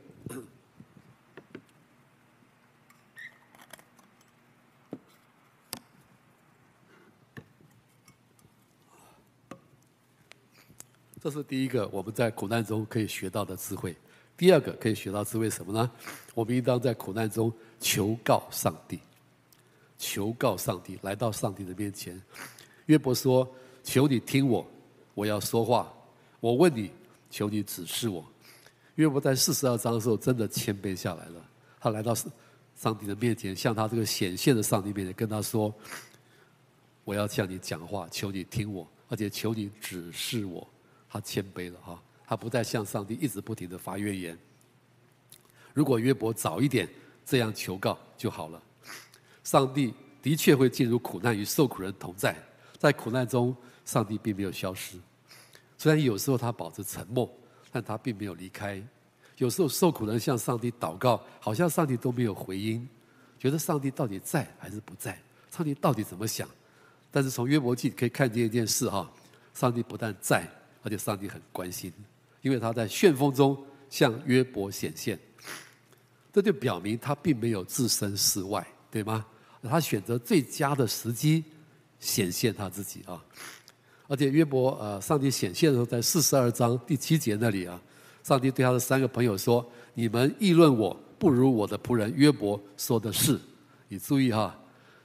[11.22, 13.96] 这是第一个，我们在苦难中可以学到的智慧。
[14.36, 15.92] 第二个可以学到智慧什么呢？
[16.34, 19.00] 我们应当在苦难中求告上帝，
[20.00, 22.20] 求告上帝，来到上帝的面前。
[22.88, 23.48] 约伯说
[23.84, 24.66] ：“求你听我，
[25.14, 25.94] 我要说话。
[26.40, 26.90] 我问你，
[27.30, 28.26] 求你指示我。”
[28.96, 31.46] 约伯在四十二章的时候真的谦卑下来了，
[31.80, 32.16] 他来到
[32.76, 35.72] 上帝的面前，向他这个显现的上帝面前跟他说
[37.06, 40.68] ：“我要向你讲话，求你听我，而且求你指示我。”
[41.12, 44.38] 他谦卑了哈，他不再向上帝一直不停的发怨言。
[45.74, 46.88] 如果约伯早一点
[47.26, 48.62] 这样求告就好了。
[49.44, 52.36] 上帝的确会进入苦难与受苦人同在，
[52.78, 54.98] 在苦难中，上帝并没有消失。
[55.78, 57.30] 虽然有时候他保持沉默，
[57.72, 58.82] 但他并没有离开。
[59.38, 62.88] 有时候受苦人向上帝祷告，好像上帝都没有回音，
[63.40, 65.20] 觉得上帝到底在还是不在？
[65.50, 66.48] 上帝到底怎么想？
[67.10, 69.12] 但是从约伯记可以看见一件事哈，
[69.54, 70.48] 上帝不但在。
[70.84, 71.94] 而且上帝很关心，
[72.42, 73.58] 因为他在旋风中
[73.90, 75.20] 向约伯显现，
[76.34, 79.26] 这就表明他并没有置身事外，对吗？
[79.64, 81.44] 他选择最佳的时机
[82.00, 83.24] 显现他自己啊！
[84.08, 87.80] 而且约伯呃，上帝显现的时候，在四十二章第七节那里啊，
[88.24, 89.64] 上帝对他的三个朋友说
[89.94, 93.40] ：“你们议论我不如我的仆人约伯说的是。”
[93.88, 94.58] 你注意哈，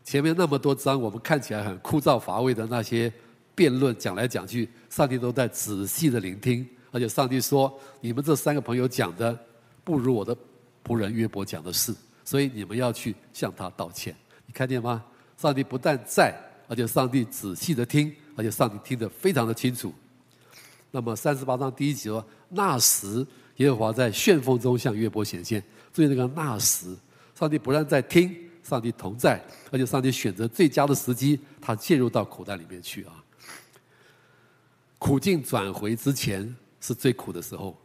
[0.03, 3.13] 前面那么多章我们看起来很枯燥乏味的那些。
[3.57, 9.37] 辩论讲来讲去，上帝都在仔细的聆听，而且上帝说：“你们这三个朋友讲的，
[9.83, 10.37] 不如我的
[10.85, 11.93] 仆人约伯讲的是，
[12.23, 14.15] 所以你们要去向他道歉。”
[14.47, 15.03] 你看见吗？
[15.39, 16.35] 上帝不但在，
[16.69, 19.93] 而且上帝仔细的听，而且上帝听得非常的清楚。
[20.91, 26.95] 那么三十八章第一节说：“那时耶和华在旋风中向约伯显现。”注意那个那时，
[27.35, 33.25] 上帝不但在听，上帝同在，而且上帝选择最佳的时机，他介入到口袋里面去啊。
[34.99, 37.77] 苦境转回之前是最苦的时候，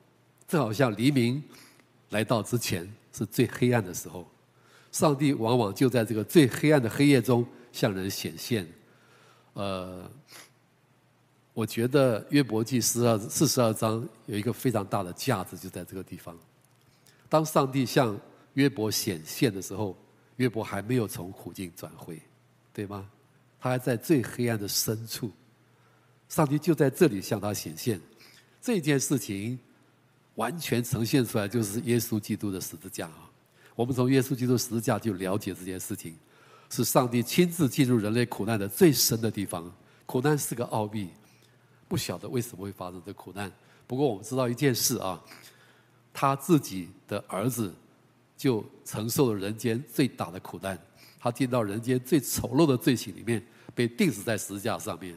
[0.47, 1.43] 正好像黎明
[2.09, 4.27] 来到之前是最黑暗的时候。
[4.91, 8.67] 上帝往往就在这个最黑暗的黑夜中向人显现。
[9.53, 10.09] 呃，
[11.53, 16.37] 我觉得约伯记四二四十二章有一个非常大的价值，就在这个地方。
[17.29, 18.19] 当上帝向
[18.55, 19.97] 约伯显现的时候，
[20.35, 22.21] 约伯还没有从苦境转回，
[22.73, 23.09] 对吗？
[23.59, 25.31] 他还在最黑暗的深处。
[26.31, 27.99] 上帝就在这里向他显现，
[28.61, 29.59] 这件事情
[30.35, 33.29] 完全呈现出来，就是耶稣基督的十字架啊！
[33.75, 36.15] 我们从耶稣基督十字架就了解这件事情，
[36.69, 39.69] 是上帝亲自进入人类苦难的最深的地方。
[40.05, 41.09] 苦难是个奥秘，
[41.89, 43.51] 不晓得为什么会发生这苦难。
[43.85, 45.21] 不过我们知道一件事啊，
[46.13, 47.73] 他自己的儿子
[48.37, 50.79] 就承受了人间最大的苦难，
[51.19, 55.13] 他进到人间最丑陋的罪行里面，被钉死在十字架上面。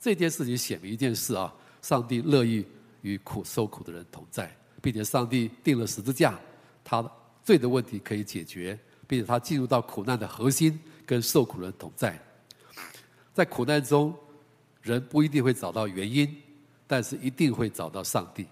[0.00, 2.64] 这件事情显明一件事啊，上帝乐意
[3.02, 6.38] 与苦受苦的人同在，并且上帝定了十字架，
[6.82, 7.06] 他
[7.44, 12.18] 罪的问题可以解决，并且他进入到苦难的核心，跟受苦人同在。
[13.34, 14.14] 在苦难中，
[14.80, 16.34] 人不一定会找到原因，
[16.86, 18.46] 但是一定会找到上帝。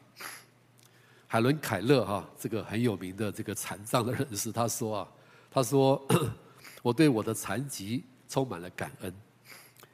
[1.26, 5.08] 海伦·凯勒哈，这个很有名的这个残障的人士，他说啊，
[5.50, 6.06] 他说，
[6.82, 9.14] 我对我的残疾充满了感恩，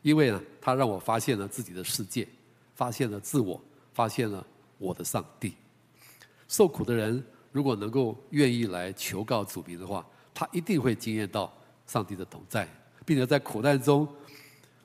[0.05, 2.29] 因为呢，他让我发现了自己的世界，
[2.75, 3.59] 发现了自我，
[3.95, 5.55] 发现了我的上帝。
[6.47, 11.51] 受苦的人如果能够愿意来求告主名的话，他一定会经验到
[11.87, 12.69] 上帝的同在，
[13.07, 14.07] 并且在苦难中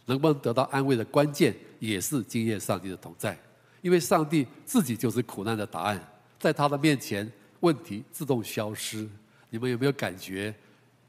[0.05, 3.37] 能不能得到安慰的关键，也是经验上帝的同在，
[3.81, 6.01] 因为上帝自己就是苦难的答案。
[6.39, 7.29] 在他的面前，
[7.59, 9.05] 问题自动消失。
[9.49, 10.55] 你们有没有感觉？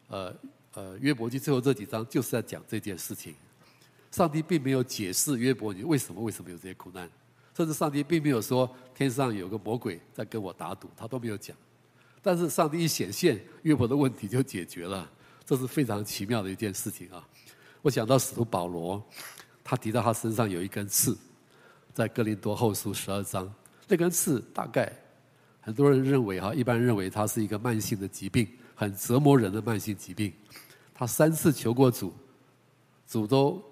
[0.08, 0.34] 呃
[0.74, 3.36] 呃，约伯记最后这几章就是在讲这件事情。
[4.10, 7.08] 上帝并没有解释约伯你为什么为什么有这些苦难，
[7.56, 11.56] 甚至上帝并没有说天上有个魔鬼在跟我打赌，他都没有讲。
[12.22, 15.10] 但是上帝一显现，约伯的问题就解决了，
[15.44, 17.26] 这是非常奇妙的一件事情啊！
[17.82, 19.02] 我想到使徒保罗，
[19.64, 21.16] 他提到他身上有一根刺，
[21.94, 23.50] 在哥林多后书十二章，
[23.88, 24.92] 那根刺大概。
[25.62, 30.32] 很多人认为哈，一般认为他是一个慢性的疾病，很折磨人的慢性疾病。
[30.94, 32.12] 他三次求过主，
[33.06, 33.62] 主都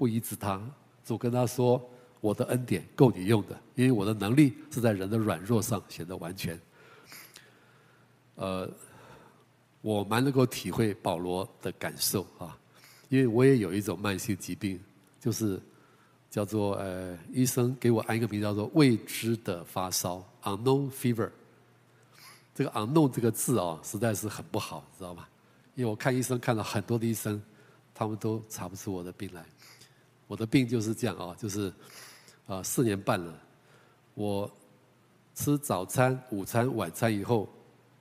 [0.00, 0.58] 不医治他。
[1.04, 1.78] 主跟他说
[2.22, 6.58] ：“我的恩典够你用的，因为我的能力是在人的软弱上显得完全。”
[8.36, 8.66] 呃，
[9.82, 12.56] 我蛮能够体会保罗的感受啊，
[13.10, 14.80] 因为我也有一种慢性疾病，
[15.20, 15.60] 就是。
[16.30, 21.28] 叫做呃，医生给我安一个名，叫做未知的发烧 （unknown fever）。
[22.54, 25.26] 这个 “unknown” 这个字哦，实在是很不好，知道吗？
[25.74, 27.42] 因为我看医生看了很多的医生，
[27.92, 29.44] 他们都查不出我的病来。
[30.30, 31.72] 我的病就是这样啊，就是
[32.46, 33.34] 啊、四年半了，
[34.14, 34.48] 我
[35.34, 37.48] 吃早餐、午餐、晚餐以后，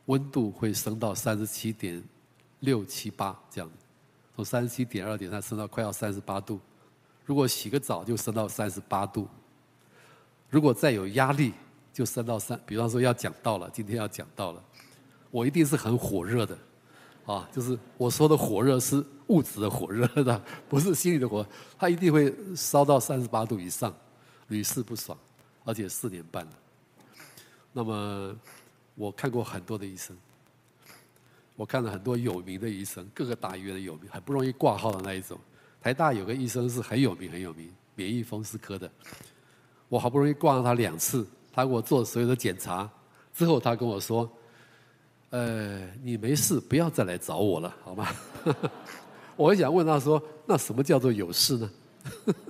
[0.05, 2.03] 温度会升到三十七点
[2.59, 3.67] 六七八这样，
[4.35, 6.59] 从三十七点二点三升到快要三十八度。
[7.25, 9.27] 如果洗个澡就升到三十八度，
[10.51, 11.51] 如果再有压力
[11.91, 14.63] 就升到三，比方说要讲到了，今天要讲到了，
[15.31, 16.55] 我一定是很火热的，
[17.29, 21.45] 啊，就是我说的火热是物质的火热的，不是心里的火，
[21.77, 23.95] 它一定会烧到三十八度以上，
[24.47, 25.15] 屡试不爽，
[25.63, 26.51] 而且四年半了。
[27.71, 28.35] 那么
[28.95, 30.17] 我看过很多的医生，
[31.55, 35.37] 我看了很多有名的医生，各个大医院的有名，很不容易挂号的那一种。
[35.79, 38.89] 台大有个医生是很有名很有名，免疫风湿科的。
[39.87, 42.89] 我好不容易挂了他两次，他给我做所有的检查
[43.35, 44.27] 之后，他跟我说
[45.29, 48.07] ：“呃，你没事，不要再来找我了，好吗？”
[49.37, 51.71] 我想问他说：“那什么叫做有事呢？”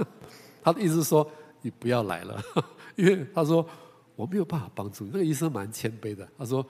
[0.63, 1.29] 他的意思是说
[1.61, 2.41] ：“你不要来了，
[2.95, 3.67] 因为他说
[4.15, 6.65] 我没有办法帮助你。”那个医生蛮谦卑的，他说：“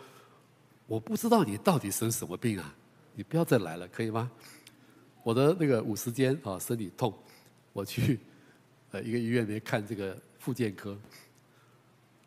[0.88, 2.76] 我不知道你到底生什么病啊，
[3.16, 4.30] 你不要再来了，可以吗？”
[5.24, 7.14] 我的那个五十肩啊，身体痛，
[7.74, 8.20] 我去
[8.92, 10.98] 呃一个医院里面看这个复健科，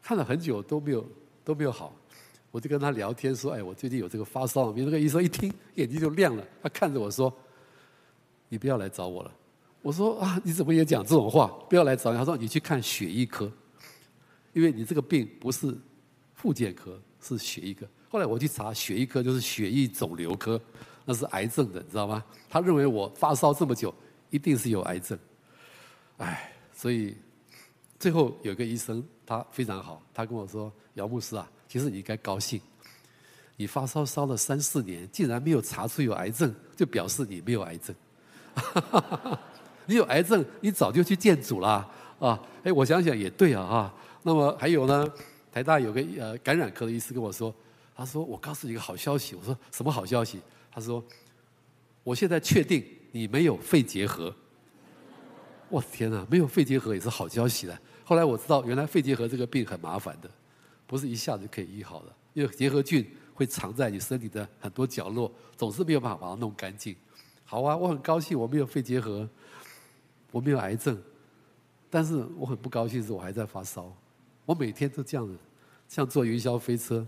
[0.03, 1.07] 看了很久都没有
[1.43, 1.97] 都没有好，
[2.53, 7.35] 我就跟他聊天说，哎，我最近有这个发烧，那个医生一听眼睛就亮了，他看着我说，
[8.49, 9.33] 你不要来找我了。
[9.81, 11.49] 我说啊，你怎么也讲这种话？
[11.69, 12.19] 不要来找你。
[12.19, 13.51] 他说你去看血液科，
[14.53, 15.77] 因为你这个病不是
[16.35, 17.85] 附件科，是血液科。
[18.09, 20.61] 后来我去查血液科，就是血液肿瘤科。
[21.05, 22.23] 那是癌症的，你知道吗？
[22.49, 23.93] 他认为我发烧这么久，
[24.31, 25.19] 一定是有癌症。
[26.19, 27.17] 唉，所以
[27.99, 32.61] 最后有个医生，他非常好，他跟我说：“姚牧师啊，其实你应该高兴，
[33.57, 37.95] 你发烧烧了三四年，竟然没有查出有癌症，就表示你没有癌症。
[39.87, 42.41] 你有癌症，你早就去见主了啊！
[42.63, 43.95] 哎，我想想也对啊哈。
[44.23, 45.09] 那么还有呢，
[45.51, 47.55] 台大有个呃感染科的医师跟我说，
[47.97, 49.35] 他说：我告诉你一个好消息。
[49.35, 50.41] 我说什么好消息？
[50.71, 51.03] 他说
[52.05, 54.35] ：“我现在确定你没有肺结核。”
[55.69, 57.81] 我的天哪，没有肺结核也是好消息了。
[58.05, 60.31] 后来我知道，原来肺结核这个病很麻烦的，
[60.87, 66.95] 不是一下子就可以医好的，因为结核菌会藏在你身体的很多角落，总是没有办法把它弄干净。
[67.45, 69.29] 好啊，我很高兴我没有肺结核，
[70.31, 71.01] 我没有癌症，
[71.91, 73.95] 但是我很不高兴是我还在发烧。
[74.45, 75.37] 我每天都这样子，
[75.89, 77.07] 像坐云霄飞车，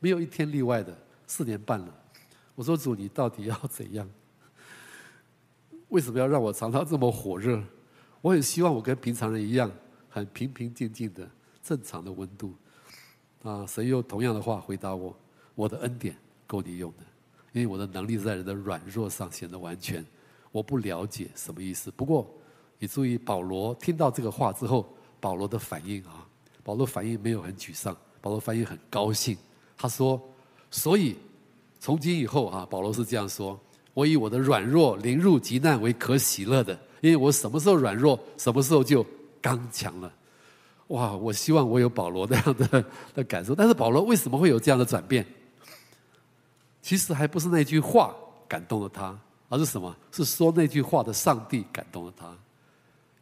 [0.00, 0.96] 没有一天例外的，
[1.26, 1.94] 四年半了。
[2.54, 4.08] 我说主，你到底要怎样？
[5.88, 7.62] 为什么要让我常常这么火热？
[8.22, 9.70] 我很希望我跟平常人一样，
[10.12, 11.28] 很平平静静的
[11.62, 12.52] 正常的温度。
[13.42, 15.16] 啊，神用同样的话回答我：
[15.54, 16.14] 我的恩典
[16.46, 17.04] 够你用的，
[17.52, 20.04] 因为我的能力在人的软弱上显得完全。
[20.52, 22.30] 我不了解什么意思，不过
[22.78, 26.28] 你注意，保罗听到这个话之后，保罗的反应啊，
[26.62, 29.36] 保罗反应没有很沮丧，保罗反应很高兴。
[29.76, 30.20] 他说：
[30.70, 31.16] 所以。
[31.84, 33.58] 从今以后啊，保罗是这样说：
[33.92, 39.04] 我以我的软弱临入极难为可喜乐的，因为我什么时候软弱，什么时候就
[39.42, 40.10] 刚强了。
[40.88, 41.12] 哇！
[41.14, 42.84] 我希望我有保罗那样的
[43.14, 45.26] 的感受，但是保罗为什么会有这样的转变？
[46.82, 48.14] 其实还不是那句话
[48.46, 49.18] 感动了他，
[49.48, 49.96] 而是什么？
[50.10, 52.36] 是说那句话的上帝感动了他。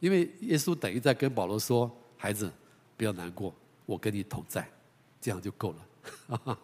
[0.01, 2.51] 因为耶稣等于在跟保罗说：“孩子，
[2.97, 3.55] 不要难过，
[3.87, 4.67] 我跟你同在，
[5.21, 6.57] 这样就够了。”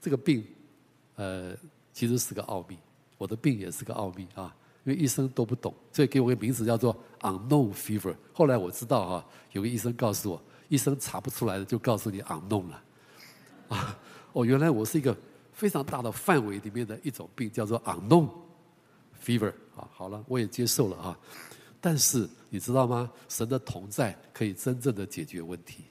[0.00, 0.46] 这个病，
[1.16, 1.54] 呃，
[1.92, 2.78] 其实是个奥秘，
[3.18, 4.54] 我的病也是个奥秘啊。
[4.84, 8.14] 因为医生都不懂，所以给我个名字叫做 unknown fever。
[8.32, 12.82] 后来我知道哈，有个医生告诉我，医生查不出来的就告诉你 unknown 了。
[13.68, 13.98] 啊，
[14.32, 15.16] 哦，原来我是一个
[15.52, 18.28] 非常大的范围里面的一种病，叫做 unknown
[19.22, 19.52] fever。
[19.76, 21.18] 啊，好了，我也接受了啊。
[21.80, 23.10] 但是你知道吗？
[23.28, 25.84] 神的同在可以真正的解决问题。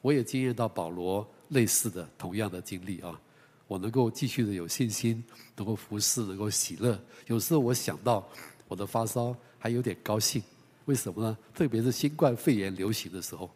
[0.00, 3.20] 我也经验到保罗类似的同样的经历啊。
[3.68, 5.22] 我能够继续的有信心，
[5.54, 6.98] 能够服侍，能够喜乐。
[7.26, 8.26] 有时候我想到
[8.66, 10.42] 我的发烧，还有点高兴。
[10.86, 11.36] 为什么呢？
[11.54, 13.50] 特别是新冠肺炎流行的时候，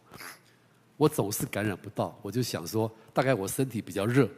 [0.97, 2.17] 我总是感染不到。
[2.21, 4.29] 我就想说，大概我身体比较热，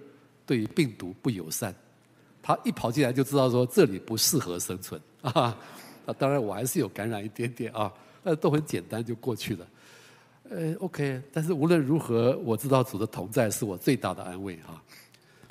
[0.46, 1.76] 对于病毒不友善。
[2.42, 5.58] 他一跑进来就知道说这里不适合生存 啊。
[6.06, 7.92] 那当然我还是有感染一点点啊，
[8.24, 9.68] 那都很简单就过去了。
[10.50, 11.22] 呃，OK。
[11.34, 14.82] 但是无论如何，我知道主的同在是我最大的安慰啊。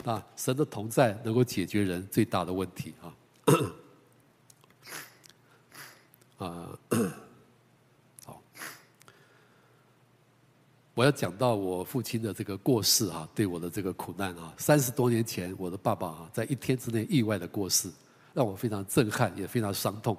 [0.05, 3.17] 啊，神的同在能够解决人最大的问题啊！
[6.37, 6.79] 啊，
[8.27, 8.43] 好，
[10.93, 17.91] 我要讲到我父亲的这个过世啊，对我的这个苦难啊，三十多年前，我的爸爸啊，在一天之内意外的过世，
[18.35, 20.15] 让我非常震撼，也非常伤痛。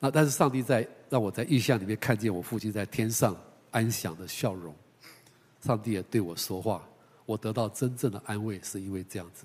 [0.00, 3.36] 那但是上帝在让我在异象里面看见我父亲在天上
[3.70, 4.74] 安详的笑容，
[5.60, 6.84] 上帝也对我说话。
[7.26, 9.44] 我得到真正的安慰，是因为这样子，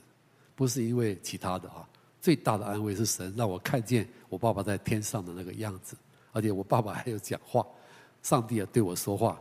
[0.56, 1.88] 不是因为其他的啊。
[2.22, 5.96] 最大的安慰是神让我看见我爸爸在天上的那个样子，
[6.34, 7.66] 而且我爸爸还有讲话，
[8.22, 9.40] 上帝也对我说话，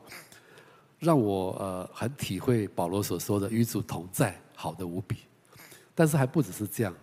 [1.01, 5.17] 让我呃很体会保罗所说的与主同在，好的无比。
[5.93, 6.95] 但是还不只是这样，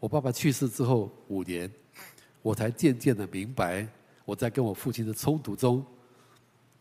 [0.00, 1.70] 我爸爸去世之后五年，
[2.42, 3.86] 我才渐渐的明白
[4.24, 5.86] 我在跟我父亲的冲突中，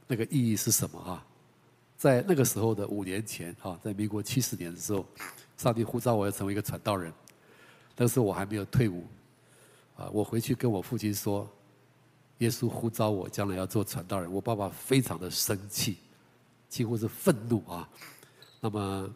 [0.07, 1.23] 那个意义是什么啊。
[2.05, 5.03] 在那个时候的五年前，哈，在民国七十年的时候，
[5.57, 7.11] 上帝呼召我要成为一个传道人。
[7.97, 9.07] 那时我还没有退伍，
[9.97, 11.49] 啊，我回去跟我父亲说，
[12.37, 14.31] 耶稣呼召我将来要做传道人。
[14.31, 15.97] 我爸爸非常的生气，
[16.69, 17.89] 几乎是愤怒啊。
[18.61, 19.09] 那么，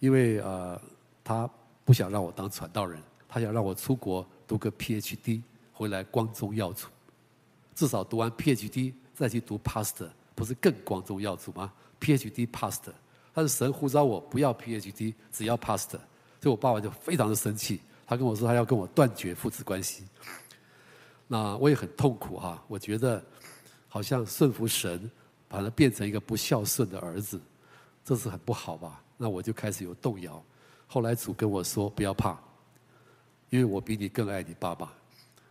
[0.00, 0.82] 因为呃，
[1.22, 1.48] 他
[1.84, 5.40] 不想让我当传道人，他想让我出国读个 PhD，
[5.72, 6.88] 回来光宗耀祖。
[7.76, 11.72] 至少读完 PhD 再去读 Pastor，不是更光宗耀祖吗
[12.04, 12.92] ？PhD Pastor，
[13.32, 16.00] 但是神呼召我不要 PhD，只要 past，所
[16.42, 20.04] 以我爸爸就非常的生气，他跟我说他要跟我断绝父子关系。
[21.26, 23.24] 那我也很痛苦哈，我觉得
[23.88, 25.10] 好像顺服神，
[25.48, 27.40] 把他变成一个不孝顺的儿子，
[28.04, 29.02] 这是很不好吧？
[29.16, 30.44] 那我就开始有动摇。
[30.86, 32.38] 后来主跟我说不要怕，
[33.48, 34.92] 因为我比你更爱你爸爸。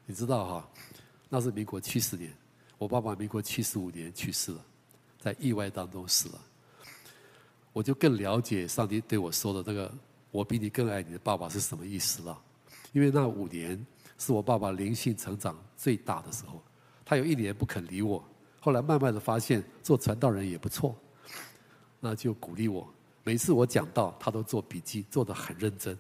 [0.06, 0.70] 你知道哈，
[1.30, 2.32] 那是民国七十年，
[2.78, 4.64] 我爸爸民国七十五年去世了。
[5.24, 6.42] 在意外当中死了，
[7.72, 9.90] 我就更了解上帝对我说的那个
[10.32, 12.38] “我比你更爱你的爸爸”是什么意思了。
[12.92, 13.82] 因为那五年
[14.18, 16.62] 是我爸爸灵性成长最大的时候，
[17.06, 18.22] 他有一年不肯理我，
[18.60, 20.94] 后来慢慢的发现做传道人也不错，
[22.02, 22.86] 那就鼓励我。
[23.24, 25.98] 每次我讲到，他都做笔记，做得很认真，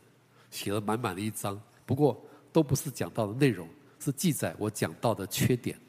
[0.51, 1.57] 写了满满的一张。
[1.85, 2.21] 不过
[2.51, 3.69] 都不是讲到的内容，
[4.01, 5.79] 是记载我讲到的缺点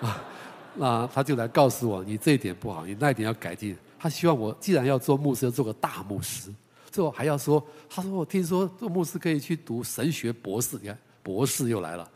[0.00, 0.24] 啊。
[0.78, 3.76] 那他就来告诉我，你这一点不好，你那一点要改进。
[3.98, 6.54] 他希望我既然要做牧师，要做个大牧师，
[6.90, 7.60] 最后还要说，
[7.90, 12.08] 他说我听说做牧师可以去读神学博士，你看博士又来了，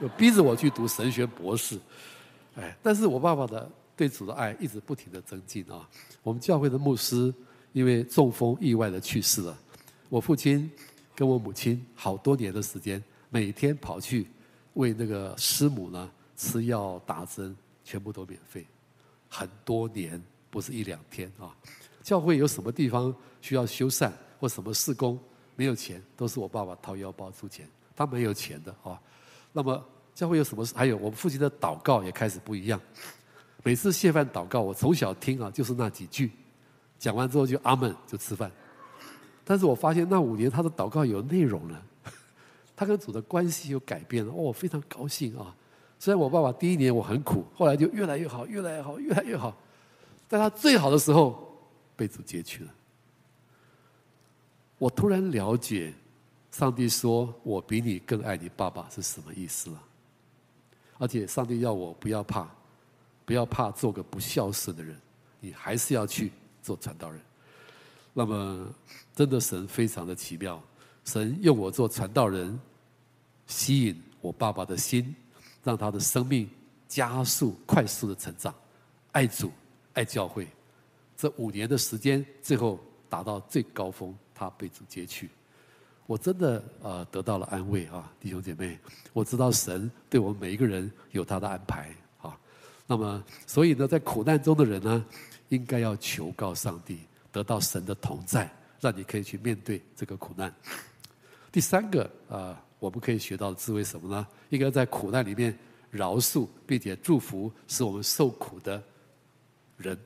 [0.00, 1.78] 就逼着我去读神学博士。
[2.56, 5.88] 哎，但是我爸爸的对主的爱一直不停的增进啊。
[6.24, 7.32] 我们教会的牧师
[7.72, 9.56] 因为中风意外的去世了，
[10.08, 10.68] 我父亲
[11.14, 13.00] 跟我母亲好多年的时间，
[13.30, 14.26] 每天跑去
[14.74, 17.56] 为那个师母呢吃药打针。
[17.88, 18.66] 全部都免费，
[19.30, 21.56] 很多年不是一两天啊！
[22.02, 25.18] 教会有什么地方需要修缮或什么施工
[25.56, 27.66] 没有钱，都是我爸爸掏腰包出钱，
[27.96, 29.00] 他没有钱的啊。
[29.54, 29.82] 那么
[30.14, 30.66] 教会有什么？
[30.74, 32.78] 还有我们父亲的祷告也开始不一样。
[33.62, 36.30] 每次谢饭祷告，我从小听啊，就是那几句，
[36.98, 38.52] 讲完之后就阿门就吃饭。
[39.46, 41.82] 但是我发现那五年他的祷告有内容了，
[42.76, 45.56] 他跟主的关系有改变了，哦，我非常高兴啊！
[45.98, 49.56] 虽然我爸爸第一年我很苦，后来就越来越好，越来越好，越来越好。
[50.28, 51.58] 在他最好的时候
[51.96, 52.74] 被主接去了。
[54.78, 55.92] 我突然了解，
[56.52, 59.82] 上帝说我比你更爱你爸爸是什么意思了。
[60.98, 62.48] 而且上帝要我不要怕，
[63.24, 64.96] 不要怕做个不孝顺的人，
[65.40, 66.30] 你还是要去
[66.62, 67.20] 做传道人。
[68.12, 68.68] 那么，
[69.14, 70.60] 真的神非常的奇妙，
[71.04, 72.58] 神用我做传道人，
[73.46, 75.14] 吸引我爸爸的心，
[75.62, 76.48] 让他的生命
[76.86, 78.54] 加速快速的成长，
[79.12, 79.50] 爱主
[79.92, 80.46] 爱教会。
[81.16, 82.78] 这五年的时间，最后
[83.08, 85.28] 达到最高峰，他被主接去。
[86.06, 88.78] 我真的呃得到了安慰啊，弟兄姐妹，
[89.12, 92.38] 我知道神对我们每一个人有他的安排啊。
[92.86, 95.04] 那么，所以呢，在苦难中的人呢，
[95.50, 97.00] 应该要求告上帝，
[97.30, 98.50] 得到神的同在，
[98.80, 100.50] 让你可以去面对这个苦难。
[101.52, 104.26] 第三个啊、呃，我们可以学到的智慧什么呢？
[104.50, 105.56] 应该在苦难里面
[105.90, 108.82] 饶恕并且祝福使我们受苦的
[109.76, 109.98] 人，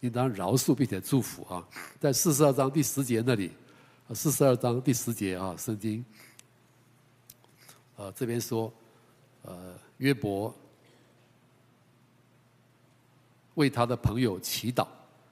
[0.00, 1.66] 应当饶恕并且祝福啊。
[2.00, 3.52] 在四十二章第十节那里。
[4.14, 6.02] 四十二章第十节啊，圣经，
[7.94, 8.72] 呃，这边说，
[9.42, 10.54] 呃，约伯
[13.52, 14.88] 为他的朋友祈祷，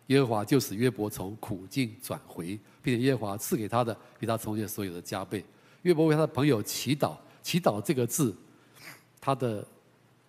[0.08, 5.42] 耶和华就使约伯从苦境转回，并且耶和华赐给他的比他从前所有的加倍。
[5.86, 8.34] 约伯为他的朋友祈祷，祈祷这个字，
[9.20, 9.64] 他的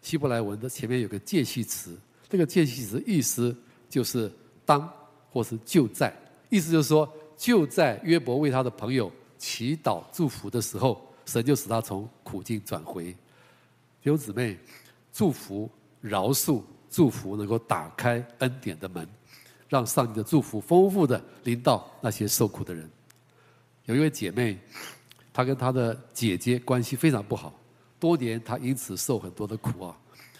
[0.03, 1.97] 希伯来文的前面有个介系词，
[2.30, 3.55] 这个介系词意思
[3.89, 4.32] 就是
[4.64, 4.88] 当
[5.32, 6.16] 或是就在，
[6.49, 7.12] 意思就是说。
[7.39, 13.12] 就在约伯为他的朋友祈祷祝福的时候，神就使他从苦境转回。
[13.12, 14.58] 弟兄姊妹，
[15.14, 15.70] 祝福、
[16.01, 19.08] 饶恕、祝福能够打开恩典的门，
[19.70, 22.89] 让上帝的祝福丰富的临到那些受苦的人。
[23.86, 24.58] 有一位姐妹，
[25.38, 27.53] 他跟他的姐姐关系非常不好，
[27.99, 29.95] 多年他因此受很多的苦啊。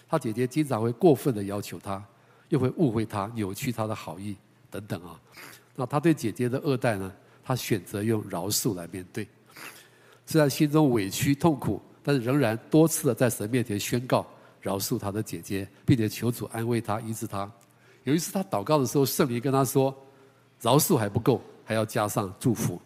[0.08, 2.04] 他姐姐经常会过分的要求他，
[2.48, 4.34] 又会误会他、扭曲他的好意
[4.68, 5.14] 等等啊。
[5.76, 7.12] 那他对姐姐的恶待呢？
[7.44, 9.28] 他选择用饶恕来面对，
[10.26, 14.26] 虽然心中委屈痛苦，但是仍然多次的在神面前宣告
[14.60, 17.48] 饶恕他的姐姐，并且求主安慰他、医治他。
[18.02, 19.96] 有一次他祷告的时候，圣灵跟他说
[20.60, 22.80] ：“饶恕还不够，还要加上祝福。”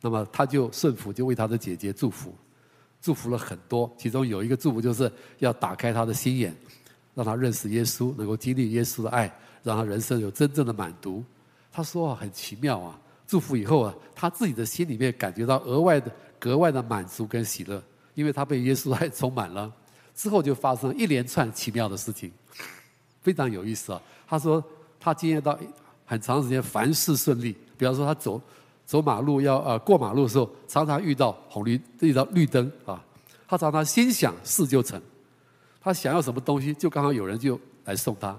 [0.00, 2.34] 那么他就顺服，就为他的姐姐祝福，
[3.02, 3.92] 祝福了很多。
[3.98, 6.54] 其中有一个祝福就是要打开他的心眼，
[7.14, 9.30] 让他认识耶稣，能够经历耶稣的爱，
[9.62, 11.24] 让他人生有真正的满足。
[11.72, 12.98] 他说，很奇妙啊！
[13.26, 17.80] 祝福以后啊，他自己的心里面感觉到额外的、格外的满足跟喜乐，
[18.14, 19.72] 因为他被耶稣爱充满了。
[20.16, 22.32] 之后就发生一连串奇妙的事情，
[23.22, 24.02] 非常有意思啊！
[24.26, 24.62] 他说
[24.98, 25.58] 他经验到
[26.04, 28.40] 很长时间凡事顺利，比方说他走
[28.90, 33.00] 走马路要呃过马路的时候，常常遇到红绿遇到绿灯啊，
[33.46, 35.00] 他常常心想事就成，
[35.80, 38.36] 他想要什么东西就刚好有人就来送他。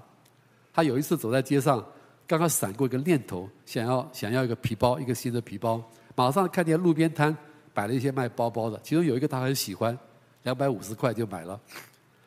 [0.70, 1.82] 他有一次走在街上。
[2.24, 5.82] 刚刚闪过一个念头，想要想要一个皮包，一个新的皮包，
[6.14, 7.36] 马上看见路边摊
[7.74, 9.98] 摆了一些卖包包的，其中有一个他很喜欢，
[10.42, 11.58] 两百五十块就买了。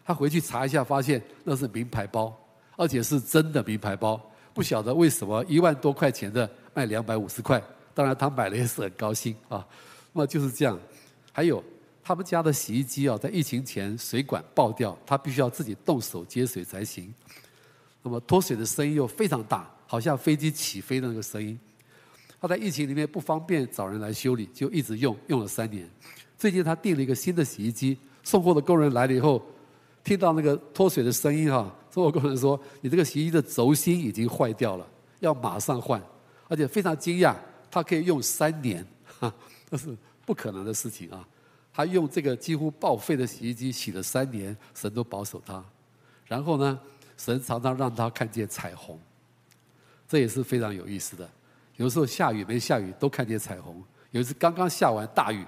[0.04, 2.36] 他回去查一下，发现那是名牌包，
[2.76, 4.20] 而且是真的名牌包。
[4.54, 7.62] 不晓得为什么一万多块钱的卖两百五十块，
[7.96, 9.66] 当然他买了也是很高兴啊。
[10.14, 10.80] 那么就是这样。
[11.32, 11.64] 还有
[12.04, 17.12] 他们家的洗衣机啊，在疫情前水管爆掉，他必须要自己动手接水才行。
[18.04, 19.68] 那么脱水的声音又非常大。
[19.88, 21.58] 好像飞机起飞的那个声音，
[22.42, 25.88] 他在疫情里面不方便找人来修理，就一直用，用了三年。
[26.36, 29.40] 最近他订了一个新的洗衣机，送货的工人来了以后，
[30.04, 34.86] 听到那个脱水的声音哈，送货工人说：“你这个洗衣机的轴心已经坏掉了，
[35.20, 36.02] 要马上换。”
[36.50, 37.36] 而且非常惊讶，
[37.76, 38.88] 他可以用三年，
[39.20, 39.34] 哈，
[39.70, 39.94] 那是
[40.26, 41.28] 不可能的事情啊！
[41.74, 45.62] 他用这个几乎报废的洗衣机洗了三年，神都保守他。
[46.26, 46.80] 然后呢，
[47.18, 48.98] 神常常让他看见彩虹。
[50.08, 51.30] 这也是非常有意思的。
[51.76, 53.84] 有时候下雨没下雨都看见彩虹。
[54.12, 55.46] 有一次刚刚下完大雨，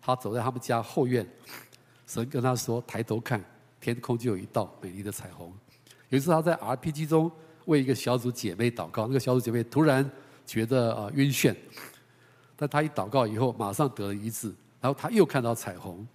[0.00, 1.28] 他走在他们家后院，
[2.06, 3.44] 神跟他说：“抬头看，
[3.78, 5.52] 天空就有一道美丽的彩虹。”
[6.08, 7.30] 有一次他在 RPG 中
[7.66, 10.10] 为一个小组姐妹祷告，那个小组姐妹突然
[10.46, 11.54] 觉得啊晕眩，
[12.56, 16.06] 但他一祷告以后马上得了医治，然后他又看到彩虹。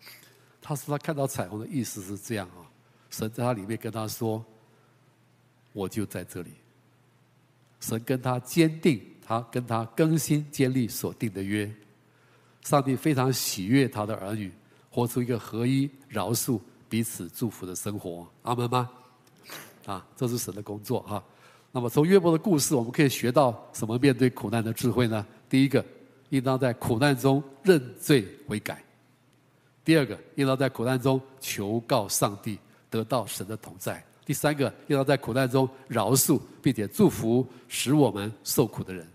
[0.61, 2.65] 他说他看到彩虹的意思是这样啊，
[3.09, 4.43] 神在他里面跟他说
[5.73, 6.51] ：“我就在这里。”
[7.81, 11.69] 神跟他坚定，他跟他更新建立所定的约。
[12.61, 14.51] 上帝非常喜悦他的儿女
[14.91, 18.27] 活出一个合一、饶恕、彼此祝福的生活。
[18.43, 18.87] 阿门吗？
[19.87, 21.23] 啊，这是神的工作哈。
[21.71, 25.25] 那么从约伯的故事，我们可以学到什么面对苦难的智慧呢？
[25.49, 25.83] 第一个，
[26.29, 28.75] 应当在苦难中认罪悔改；
[29.85, 32.59] 第二个，应当在苦难中求告上帝，
[32.89, 34.03] 得到神的同在。
[34.25, 39.07] 第三个，应当在苦难中饶恕，并且祝福使我们受苦的人。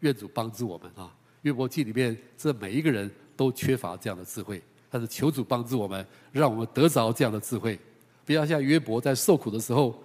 [0.00, 1.10] 愿主帮助我们啊！
[1.40, 7.78] 约伯记里面，这每一个人都缺乏这样的智慧，但是求主帮助我们，让我们得着这样的智慧，
[8.26, 9.98] 不要像约伯在受苦的时候，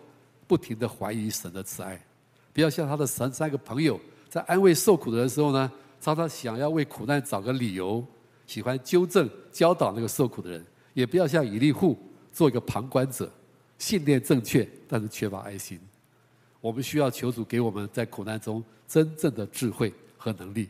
[0.49, 2.03] 不停地怀疑神的慈爱，
[2.51, 5.71] 不要像他的三三个朋友在安慰受苦的人时候呢，
[6.01, 8.03] 常常想要为苦难找个理由，
[8.47, 11.95] 喜欢纠正教导那个受苦的人，也不要像以利户
[12.33, 13.31] 做一个旁观者，
[13.77, 15.79] 信念正确，但是缺乏爱心。
[16.59, 20.67] 我们需要求主给我们在苦难中真正的智慧和能力。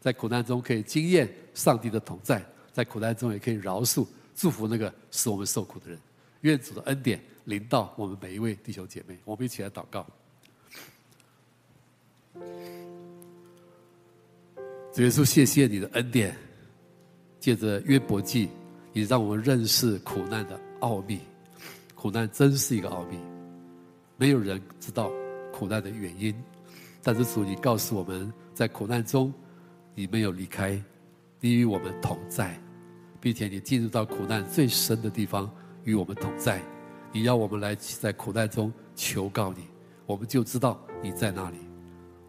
[0.00, 2.42] 在苦难中可以经验上帝的同在，
[2.72, 5.98] 在苦难中也可以饶恕、祝福那个使我们受苦的人。
[6.40, 9.18] 愿主的恩典临到我们每一位弟兄姐妹。
[9.24, 10.06] 我们一起来祷告。
[14.92, 16.36] 主耶稣，谢谢你的恩典，
[17.40, 18.48] 借着约伯记，
[18.92, 21.18] 你让我们认识苦难的奥秘。
[21.94, 23.18] 苦难真是一个奥秘，
[24.16, 25.10] 没有人知道
[25.52, 26.34] 苦难的原因，
[27.02, 29.32] 但是主，你告诉我们在苦难中。
[29.92, 30.80] 你没有离开，
[31.40, 32.58] 你与我们同在，
[33.20, 35.50] 并且你进入到苦难最深的地方
[35.84, 36.62] 与我们同在。
[37.12, 39.64] 你要我们来在苦难中求告你，
[40.06, 41.56] 我们就知道你在那里。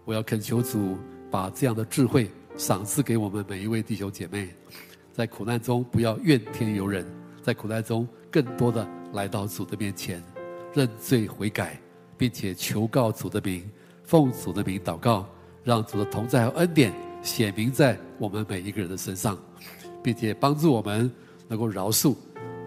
[0.05, 0.97] 我要恳求主
[1.29, 4.49] 把这样的智慧赏赐给我们每一位弟兄姐妹，
[5.13, 7.05] 在苦难中不要怨天尤人，
[7.43, 10.23] 在苦难中更多的来到主的面前
[10.73, 11.79] 认罪悔改，
[12.17, 13.69] 并且求告主的名，
[14.03, 15.27] 奉主的名祷告，
[15.63, 16.91] 让主的同在和恩典。
[17.23, 19.37] 显明在我们每一个人的身上，
[20.01, 21.11] 并且帮助我们
[21.47, 22.15] 能够饶恕，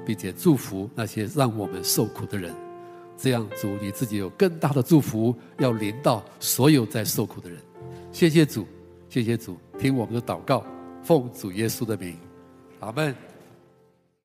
[0.06, 2.54] 并且祝福那些让我们受苦的人。
[3.16, 7.58] 这样，主你自己有更大的祝福要临到所有在受苦的人。
[8.10, 8.66] 谢谢主，
[9.08, 10.64] 谢谢主，听我们的祷告，
[11.02, 12.16] 奉主耶稣的名，
[12.80, 13.33] 阿门。